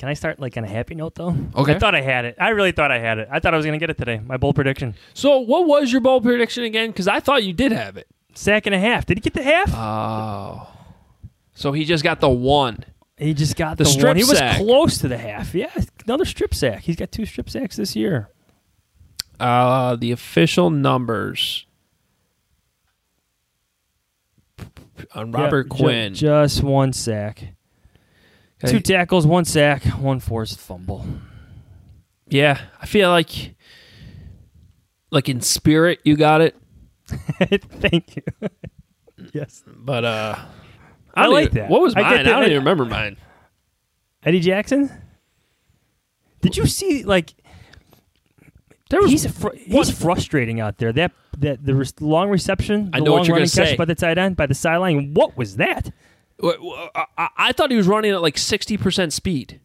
[0.00, 1.36] can I start like on a happy note though?
[1.54, 1.74] Okay.
[1.74, 2.36] I thought I had it.
[2.40, 3.28] I really thought I had it.
[3.30, 4.18] I thought I was going to get it today.
[4.18, 4.94] My bold prediction.
[5.12, 6.88] So, what was your bold prediction again?
[6.90, 8.06] Because I thought you did have it.
[8.34, 9.04] sack and a half.
[9.04, 9.70] Did he get the half?
[9.74, 10.66] Oh,
[11.52, 12.82] so he just got the one.
[13.18, 14.16] He just got The the, strip one.
[14.16, 15.54] He was close to the half.
[15.54, 15.70] Yeah,
[16.06, 16.80] another strip sack.
[16.84, 18.30] He's got two strip sacks this year.
[19.38, 21.66] Uh, the official numbers
[25.14, 26.14] on Robert Yeah, ju- Quinn.
[26.14, 27.52] just one sack.
[28.62, 28.72] Okay.
[28.72, 31.06] Two tackles, one sack, one forced fumble.
[32.28, 33.54] yeah, I feel like,
[35.10, 36.54] like in spirit, you got it.
[37.08, 38.22] Thank you.
[39.32, 40.36] yes, But uh,
[41.14, 41.70] I don't like even- that.
[41.70, 42.12] What was I mine?
[42.12, 42.24] I, that.
[42.24, 43.16] don't even remember mine.
[44.22, 44.90] Eddie Jackson.
[46.42, 47.32] Did you see like?
[48.90, 50.92] There was he's fr- he's frustrating out there.
[50.92, 53.76] That that the re- long reception, the I know what long you're running catch say.
[53.76, 55.14] by the tight end by the sideline.
[55.14, 55.90] What was that?
[56.42, 59.60] I, I thought he was running at like sixty percent speed.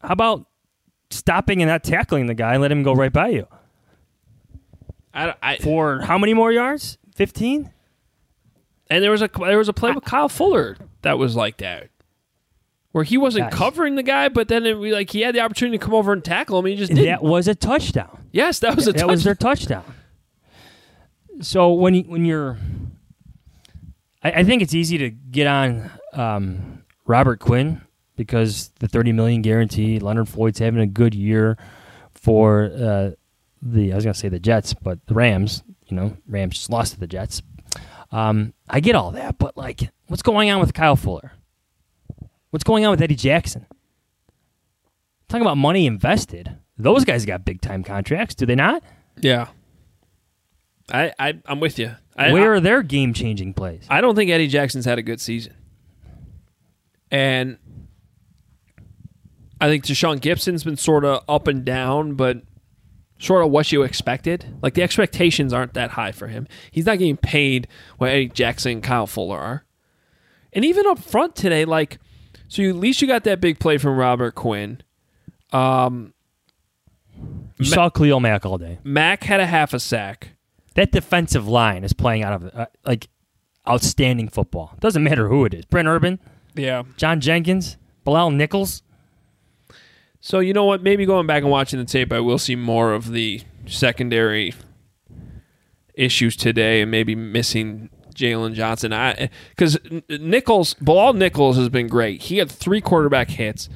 [0.00, 0.46] How about
[1.10, 3.46] stopping and not tackling the guy and let him go right by you
[5.12, 6.98] I, I, for how many more yards?
[7.14, 7.72] Fifteen.
[8.88, 11.90] and there was a there was a play with Kyle Fuller that was like that,
[12.92, 13.58] where he wasn't Guys.
[13.58, 16.24] covering the guy, but then it, like he had the opportunity to come over and
[16.24, 17.06] tackle him, and he just didn't.
[17.06, 18.26] That was a touchdown.
[18.32, 19.84] yes, that was a that was their touchdown.
[21.40, 22.58] So when you, when you're,
[24.22, 27.80] I, I think it's easy to get on um, Robert Quinn
[28.16, 29.98] because the thirty million guarantee.
[29.98, 31.56] Leonard Floyd's having a good year
[32.14, 33.10] for uh,
[33.62, 35.62] the I was gonna say the Jets, but the Rams.
[35.86, 37.42] You know, Rams just lost to the Jets.
[38.12, 41.32] Um, I get all that, but like, what's going on with Kyle Fuller?
[42.50, 43.66] What's going on with Eddie Jackson?
[45.28, 46.56] Talking about money invested.
[46.76, 48.82] Those guys got big time contracts, do they not?
[49.20, 49.48] Yeah,
[50.92, 51.94] I, I I'm with you.
[52.16, 53.86] I, Where I, are their game changing plays?
[53.88, 55.54] I don't think Eddie Jackson's had a good season,
[57.10, 57.58] and
[59.60, 62.42] I think Tashaun Gipson's been sort of up and down, but
[63.18, 64.58] sort of what you expected.
[64.62, 66.46] Like the expectations aren't that high for him.
[66.70, 67.68] He's not getting paid
[67.98, 69.64] what Eddie Jackson and Kyle Fuller are.
[70.52, 71.98] And even up front today, like,
[72.48, 74.82] so you, at least you got that big play from Robert Quinn.
[75.52, 76.14] Um,
[77.58, 78.78] You saw Khalil Mack all day.
[78.82, 80.30] Mack had a half a sack.
[80.80, 83.10] That defensive line is playing out of uh, like
[83.68, 84.74] outstanding football.
[84.80, 85.66] Doesn't matter who it is.
[85.66, 86.18] Brent Urban,
[86.54, 86.84] Yeah.
[86.96, 88.82] John Jenkins, Bilal Nichols.
[90.20, 90.82] So you know what?
[90.82, 94.54] Maybe going back and watching the tape, I will see more of the secondary
[95.92, 98.94] issues today, and maybe missing Jaylon Johnson.
[98.94, 99.78] I because
[100.08, 102.22] Nichols, Bilal Nichols has been great.
[102.22, 103.68] He had three quarterback hits,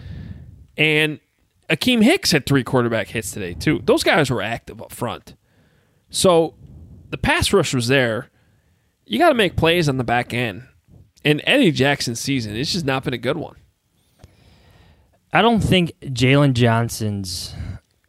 [0.78, 1.20] and
[1.68, 3.82] Akiem Hicks had three quarterback hits today too.
[3.84, 5.34] Those guys were active up front,
[6.08, 6.54] so
[7.14, 8.28] the pass rush was there.
[9.06, 10.66] You got to make plays on the back end.
[11.24, 13.54] And Eddie Jackson's season, it's just not been a good one.
[15.32, 17.54] I don't think Jaylon Johnson's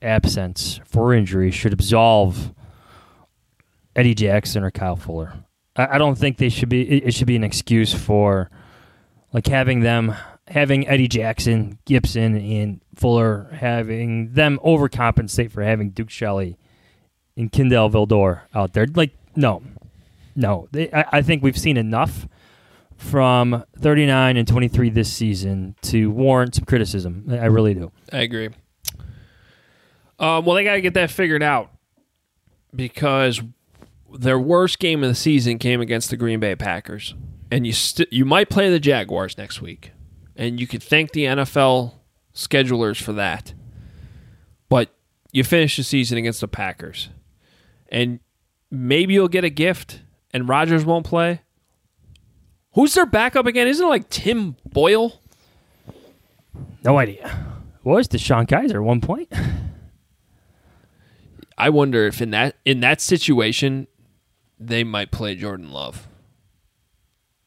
[0.01, 2.51] absence for injury should absolve
[3.95, 5.33] Eddie Jackson or Kyle Fuller.
[5.75, 6.81] I, don't think they should be.
[6.81, 8.49] It, it should be an excuse for
[9.33, 10.15] like having them
[10.47, 16.57] having Eddie Jackson, Gipson, and Fuller having them overcompensate for having Duke Shelley
[17.37, 18.85] and Kindle Vildor out there.
[18.93, 19.61] Like no,
[20.35, 20.67] no.
[20.71, 22.27] They, I, I think we've seen enough
[22.97, 27.25] from 39 and 23 this season to warrant some criticism.
[27.29, 27.91] I I really do.
[28.11, 28.49] I agree.
[30.17, 31.71] Um, well, they got to get that figured out
[32.73, 33.41] because
[34.13, 37.15] their worst game of the season came against the Green Bay Packers,
[37.51, 39.91] and you st- you might play the Jaguars next week,
[40.35, 41.93] and you could thank the NFL
[42.33, 43.53] schedulers for that.
[44.69, 44.95] But
[45.31, 47.09] you finish the season against the Packers,
[47.89, 48.19] and
[48.71, 50.01] maybe you'll get a gift,
[50.33, 51.41] and Rodgers won't play.
[52.73, 53.67] Who's their backup again?
[53.67, 55.21] Isn't it like Tim Boyle?
[56.83, 57.45] No idea.
[57.83, 59.31] Was DeShone Kizer at one point?
[61.57, 63.87] I wonder if in that in that situation
[64.59, 66.07] they might play Jordan Love.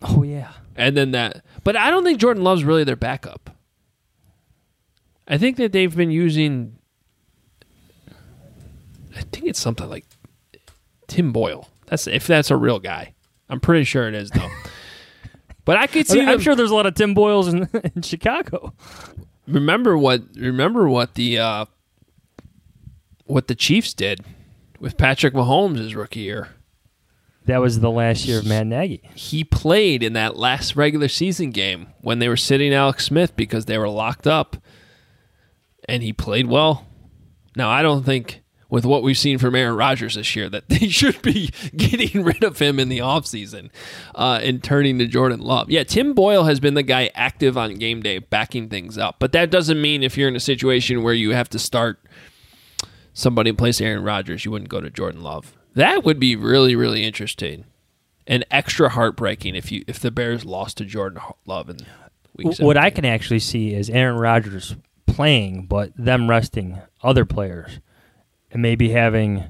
[0.00, 0.52] Oh yeah.
[0.76, 3.50] And then that but I don't think Jordan Love's really their backup.
[5.26, 6.78] I think that they've been using
[9.14, 10.06] I think it's something like
[11.08, 11.68] Tim Boyle.
[11.86, 13.14] That's if that's a real guy.
[13.48, 14.48] I'm pretty sure it is though.
[15.64, 18.72] but I could see I'm sure there's a lot of Tim Boyles in, in Chicago.
[19.46, 21.64] remember what remember what the uh,
[23.24, 24.24] what the Chiefs did
[24.78, 26.50] with Patrick Mahomes his rookie year.
[27.46, 29.00] That was the last year of Matt Nagy.
[29.14, 33.64] He played in that last regular season game when they were sitting Alex Smith because
[33.64, 34.58] they were locked up,
[35.88, 36.86] and he played well.
[37.56, 40.88] Now I don't think with what we've seen from Aaron Rodgers this year that they
[40.88, 43.70] should be getting rid of him in the offseason
[44.14, 45.70] uh, and turning to Jordan Love.
[45.70, 49.16] Yeah, Tim Boyle has been the guy active on game day, backing things up.
[49.18, 52.00] But that doesn't mean if you're in a situation where you have to start
[53.12, 55.54] somebody in place Aaron Rodgers, you wouldn't go to Jordan Love.
[55.74, 57.64] That would be really, really interesting
[58.26, 61.78] and extra heartbreaking if you if the Bears lost to Jordan Love in
[62.38, 62.58] week.
[62.58, 67.80] What I can actually see is Aaron Rodgers playing, but them resting other players
[68.50, 69.44] and maybe having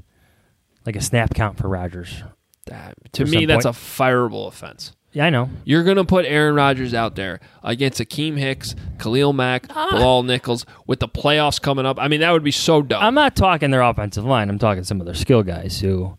[0.86, 2.22] like a snap count for Rodgers.
[2.66, 4.92] That, to me, that's a fireable offense.
[5.12, 5.49] Yeah, I know.
[5.64, 9.88] You're going to put Aaron Rodgers out there against Akiem Hicks, Khalil Mack, Ah.
[9.92, 11.99] Bilal Nichols with the playoffs coming up.
[11.99, 13.03] I mean, that would be so dumb.
[13.03, 14.51] I'm not talking their offensive line.
[14.51, 16.18] I'm talking some of their skill guys who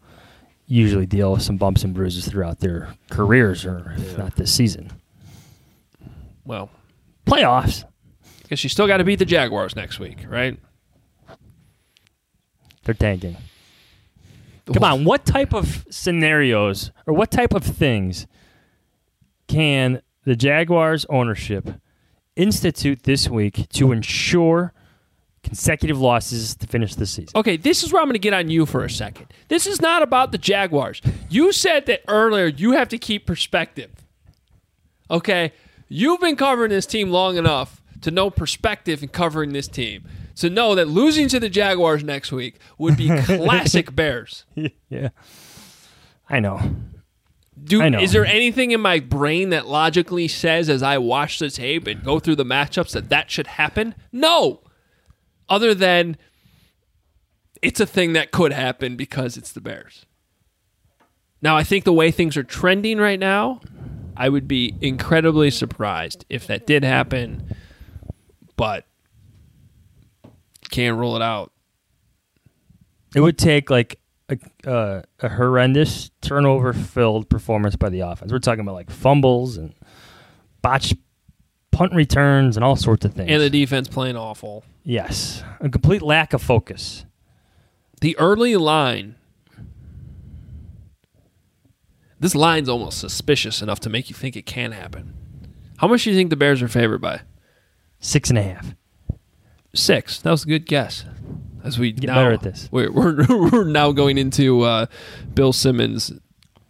[0.65, 4.91] usually deal with some bumps and bruises throughout their careers, or if not this season.
[6.45, 6.69] well,
[7.25, 7.83] Playoffs.
[8.41, 10.57] because you still got to beat the Jaguars next week, right?
[12.89, 13.37] They're tanking.
[14.73, 18.25] Come on, what type of scenarios or what type of things
[19.47, 21.69] can the Jaguars ownership
[22.35, 24.73] institute this week to ensure
[25.43, 27.29] consecutive losses to finish the season?
[27.35, 29.27] Okay, this is where I'm going to get on you for a second.
[29.49, 30.99] This is not about the Jaguars.
[31.29, 33.91] You said that earlier you have to keep perspective.
[35.11, 35.53] Okay?
[35.89, 40.07] You've been covering this team long enough to know perspective in covering this team.
[40.39, 44.45] To know that losing to the Jaguars next week would be classic Bears.
[44.89, 45.09] yeah.
[46.29, 46.61] I know.
[47.61, 47.99] Do, I know.
[47.99, 52.01] Is there anything in my brain that logically says, as I watch the tape and
[52.03, 53.95] go through the matchups, that that should happen?
[54.13, 54.61] No.
[55.49, 56.15] Other than
[57.61, 60.05] it's a thing that could happen because it's the Bears.
[61.41, 63.59] Now, I think the way things are trending right now,
[64.15, 67.55] I would be incredibly surprised if that did happen,
[68.55, 68.85] but
[70.69, 71.51] can't rule it out.
[73.15, 73.99] It would take like
[74.29, 74.37] a,
[74.69, 78.31] uh, a horrendous turnover filled performance by the offense.
[78.31, 79.73] We're talking about like fumbles and
[80.61, 80.95] botched
[81.71, 83.31] punt returns and all sorts of things.
[83.31, 84.63] And the defense playing awful.
[84.83, 87.05] yes, a complete lack of focus.
[88.01, 89.15] The early line.
[92.19, 95.13] This line's almost suspicious enough to make you think it can happen.
[95.77, 97.21] How much do you think the Bears are favored by?
[98.01, 98.75] Six and a half.
[99.73, 100.19] Six.
[100.21, 101.05] That was a good guess.
[101.63, 102.69] As we Get now, better at this.
[102.71, 104.85] We're, we're, we're now going into uh,
[105.33, 106.11] Bill Simmons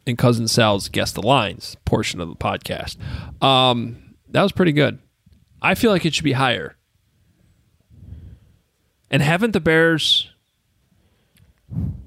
[0.07, 2.97] and Cousin Sal's Guess the Lines portion of the podcast.
[3.43, 4.99] Um, that was pretty good.
[5.61, 6.75] I feel like it should be higher.
[9.11, 10.29] And haven't the Bears.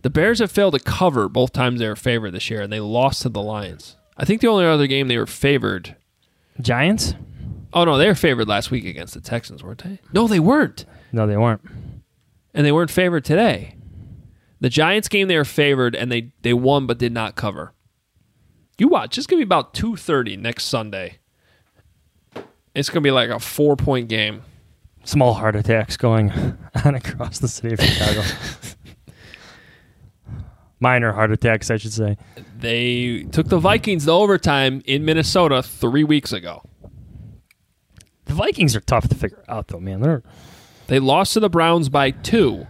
[0.02, 2.80] The Bears have failed to cover both times they were favored this year, and they
[2.80, 3.96] lost to the Lions.
[4.16, 5.96] I think the only other game they were favored.
[6.60, 7.14] Giants?
[7.74, 9.98] Oh, no, they were favored last week against the Texans, weren't they?
[10.12, 10.84] No, they weren't.
[11.10, 11.62] No, they weren't.
[12.54, 13.76] and they weren't favored today.
[14.60, 17.72] The Giants game they were favored and they they won but did not cover.
[18.78, 21.18] You watch, it's gonna be about two thirty next Sunday.
[22.74, 24.42] It's gonna be like a four point game.
[25.04, 26.30] Small heart attacks going
[26.84, 28.22] on across the city of Chicago.
[30.80, 32.16] Minor heart attacks, I should say.
[32.58, 36.62] They took the Vikings to overtime in Minnesota three weeks ago.
[38.32, 40.00] The Vikings are tough to figure out, though, man.
[40.00, 40.22] They're
[40.86, 42.66] They lost to the Browns by two.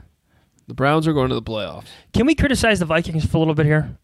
[0.67, 1.87] The Browns are going to the playoffs.
[2.13, 3.97] Can we criticize the Vikings for a little bit here?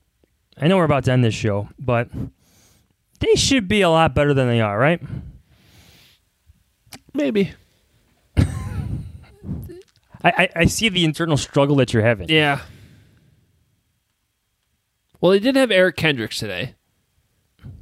[0.57, 2.11] I know we're about to end this show, but
[3.19, 5.03] they should be a lot better than they are, right?
[7.13, 7.55] Maybe.
[8.37, 8.45] I,
[10.23, 12.29] I, I see the internal struggle that you're having.
[12.29, 12.61] Yeah.
[15.21, 16.77] Well, they did have Eric Kendricks today.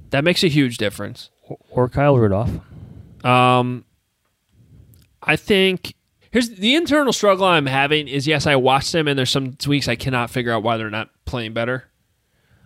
[0.08, 1.28] That makes a huge difference.
[1.68, 2.52] Or Kyle Rudolph.
[3.26, 3.84] Um,
[5.20, 5.94] I think
[6.30, 9.88] here's the internal struggle I'm having is yes, I watched them and there's some weeks
[9.88, 11.90] I cannot figure out why they're not playing better.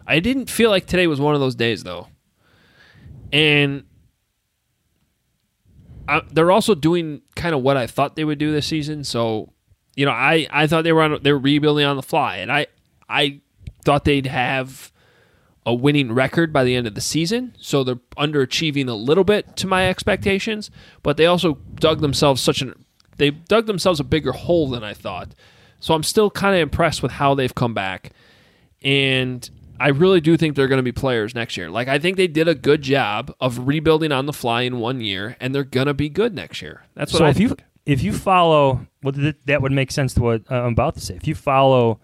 [0.07, 2.09] I didn't feel like today was one of those days though,
[3.33, 3.85] and
[6.07, 9.05] I, they're also doing kind of what I thought they would do this season.
[9.05, 9.53] So,
[9.95, 12.51] you know, I I thought they were on, they were rebuilding on the fly, and
[12.51, 12.67] I
[13.09, 13.41] I
[13.85, 14.93] thought they'd have
[15.67, 17.55] a winning record by the end of the season.
[17.59, 20.71] So they're underachieving a little bit to my expectations,
[21.03, 22.85] but they also dug themselves such an
[23.17, 25.35] they dug themselves a bigger hole than I thought.
[25.79, 28.13] So I'm still kind of impressed with how they've come back.
[28.83, 29.49] And
[29.79, 31.71] I really do think they're going to be players next year.
[31.71, 35.03] Like I think they did a good job of rebuilding on the fly in one
[35.03, 36.85] year and they're going to be good next year.
[36.95, 37.57] That's what so I if you
[37.87, 41.01] if you follow, well, th- that would make sense to what uh, I'm about to
[41.01, 41.15] say.
[41.15, 42.01] If you follow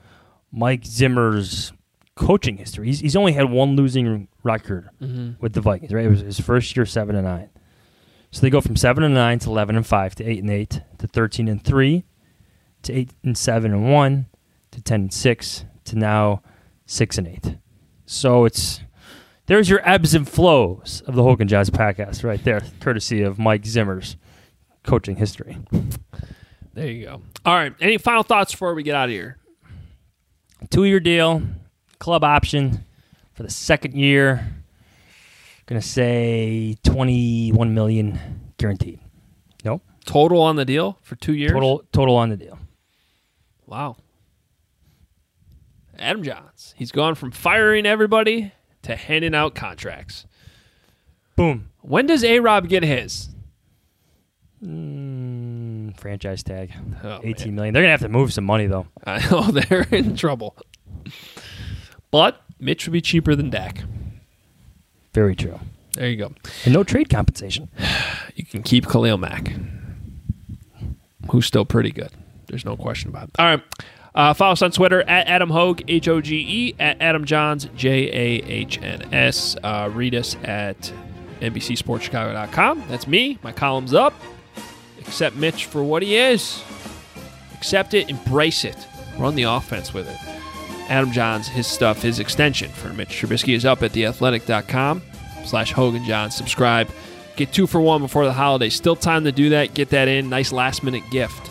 [0.52, 1.72] Mike Zimmer's
[2.16, 5.38] coaching history, he's, he's only had one losing record Mhm.
[5.40, 5.92] with the Vikings.
[5.92, 7.50] Right, it was his first year, seven and nine.
[8.30, 10.80] So they go from seven and nine to eleven and five to eight and eight
[10.98, 12.04] to thirteen and three
[12.82, 14.26] to eight and seven and one
[14.72, 16.42] to ten and six to now
[16.86, 17.56] six and eight.
[18.04, 18.80] So it's
[19.46, 23.38] there's your ebbs and flows of the Hoge and Jahns podcast right there, courtesy of
[23.38, 24.16] Mike Zimmer's
[24.82, 25.58] coaching history.
[26.74, 27.22] There you go.
[27.44, 27.72] All right.
[27.80, 29.38] Any final thoughts before we get out of here?
[30.70, 31.42] Two year deal,
[31.98, 32.84] club option,
[33.34, 34.46] for the second year.
[35.66, 39.00] Gonna say 21 million guaranteed.
[39.64, 39.82] Nope.
[40.04, 41.52] Total on the deal for two years.
[41.52, 42.58] Total total on the deal.
[43.66, 43.96] Wow.
[45.98, 46.74] Adam Jahns.
[46.76, 50.26] He's gone from firing everybody to handing out contracts.
[51.34, 51.70] Boom.
[51.80, 53.30] When does A Rob get his?
[54.64, 56.72] Mm, franchise tag.
[57.02, 57.74] Oh, 18 million.
[57.74, 58.86] They're gonna have to move some money though.
[59.04, 60.56] I know they're in trouble.
[62.16, 63.84] But Mitch would be cheaper than Dak.
[65.12, 65.60] Very true.
[65.92, 66.32] There you go.
[66.64, 67.68] And no trade compensation.
[68.34, 69.52] You can keep Khalil Mack,
[71.30, 72.08] who's still pretty good.
[72.46, 73.34] There's no question about it.
[73.38, 73.62] All right.
[74.14, 77.68] Uh, follow us on Twitter at Adam Hoge, H O G E, at Adam Jahns,
[77.76, 79.54] J A H N S.
[79.62, 80.90] Uh, read us at
[81.42, 82.84] NBCSportsChicago.com.
[82.88, 83.38] That's me.
[83.42, 84.14] My column's up.
[85.00, 86.62] Accept Mitch for what he is.
[87.52, 88.86] Accept it, embrace it.
[89.18, 90.35] Run the offense with it.
[90.88, 95.02] Adam Jahns, his stuff, his extension for Mitch Trubisky is up at theathletic.com
[95.44, 96.32] slash Hoge and Jahns.
[96.32, 96.88] Subscribe.
[97.36, 98.74] Get two for one before the holidays.
[98.74, 99.74] Still time to do that.
[99.74, 100.28] Get that in.
[100.28, 101.50] Nice last minute gift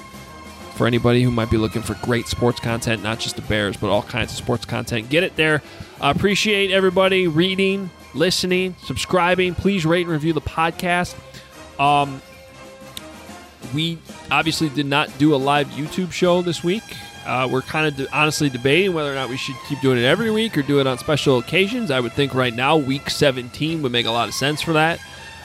[0.75, 3.89] for anybody who might be looking for great sports content, not just the Bears, but
[3.89, 5.09] all kinds of sports content.
[5.09, 5.61] Get it there.
[6.01, 9.55] Uh, appreciate everybody reading, listening, subscribing.
[9.55, 11.15] Please rate and review the podcast.
[11.79, 12.21] Um,
[13.73, 13.99] we
[14.31, 16.83] obviously did not do a live YouTube show this week.
[17.25, 20.03] Uh, we're kind of de- honestly debating whether or not we should keep doing it
[20.03, 21.89] every week or do it on special occasions.
[21.91, 24.99] I would think right now, week 17 would make a lot of sense for that.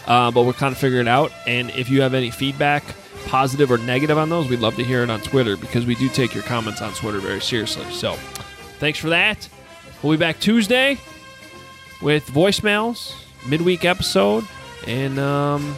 [0.07, 1.33] Uh, but we're kind of figuring it out.
[1.47, 2.85] And if you have any feedback,
[3.27, 6.09] positive or negative on those, we'd love to hear it on Twitter because we do
[6.09, 7.91] take your comments on Twitter very seriously.
[7.93, 8.15] So
[8.79, 9.49] thanks for that.
[10.03, 10.99] We'll be back Tuesday
[12.03, 13.15] with voicemails,
[13.47, 14.45] midweek episode,
[14.87, 15.77] and um,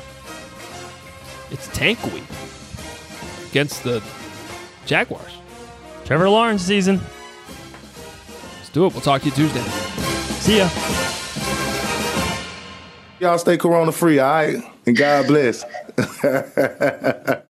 [1.50, 2.24] it's tank week
[3.50, 4.03] against the
[4.86, 5.41] Jaguars.
[6.05, 7.00] Trevor Lawrence season.
[8.57, 8.92] Let's do it.
[8.92, 9.62] We'll talk to you Tuesday.
[10.40, 10.68] See ya.
[13.20, 14.57] Y'all stay corona free, all right?
[14.86, 15.64] And God bless.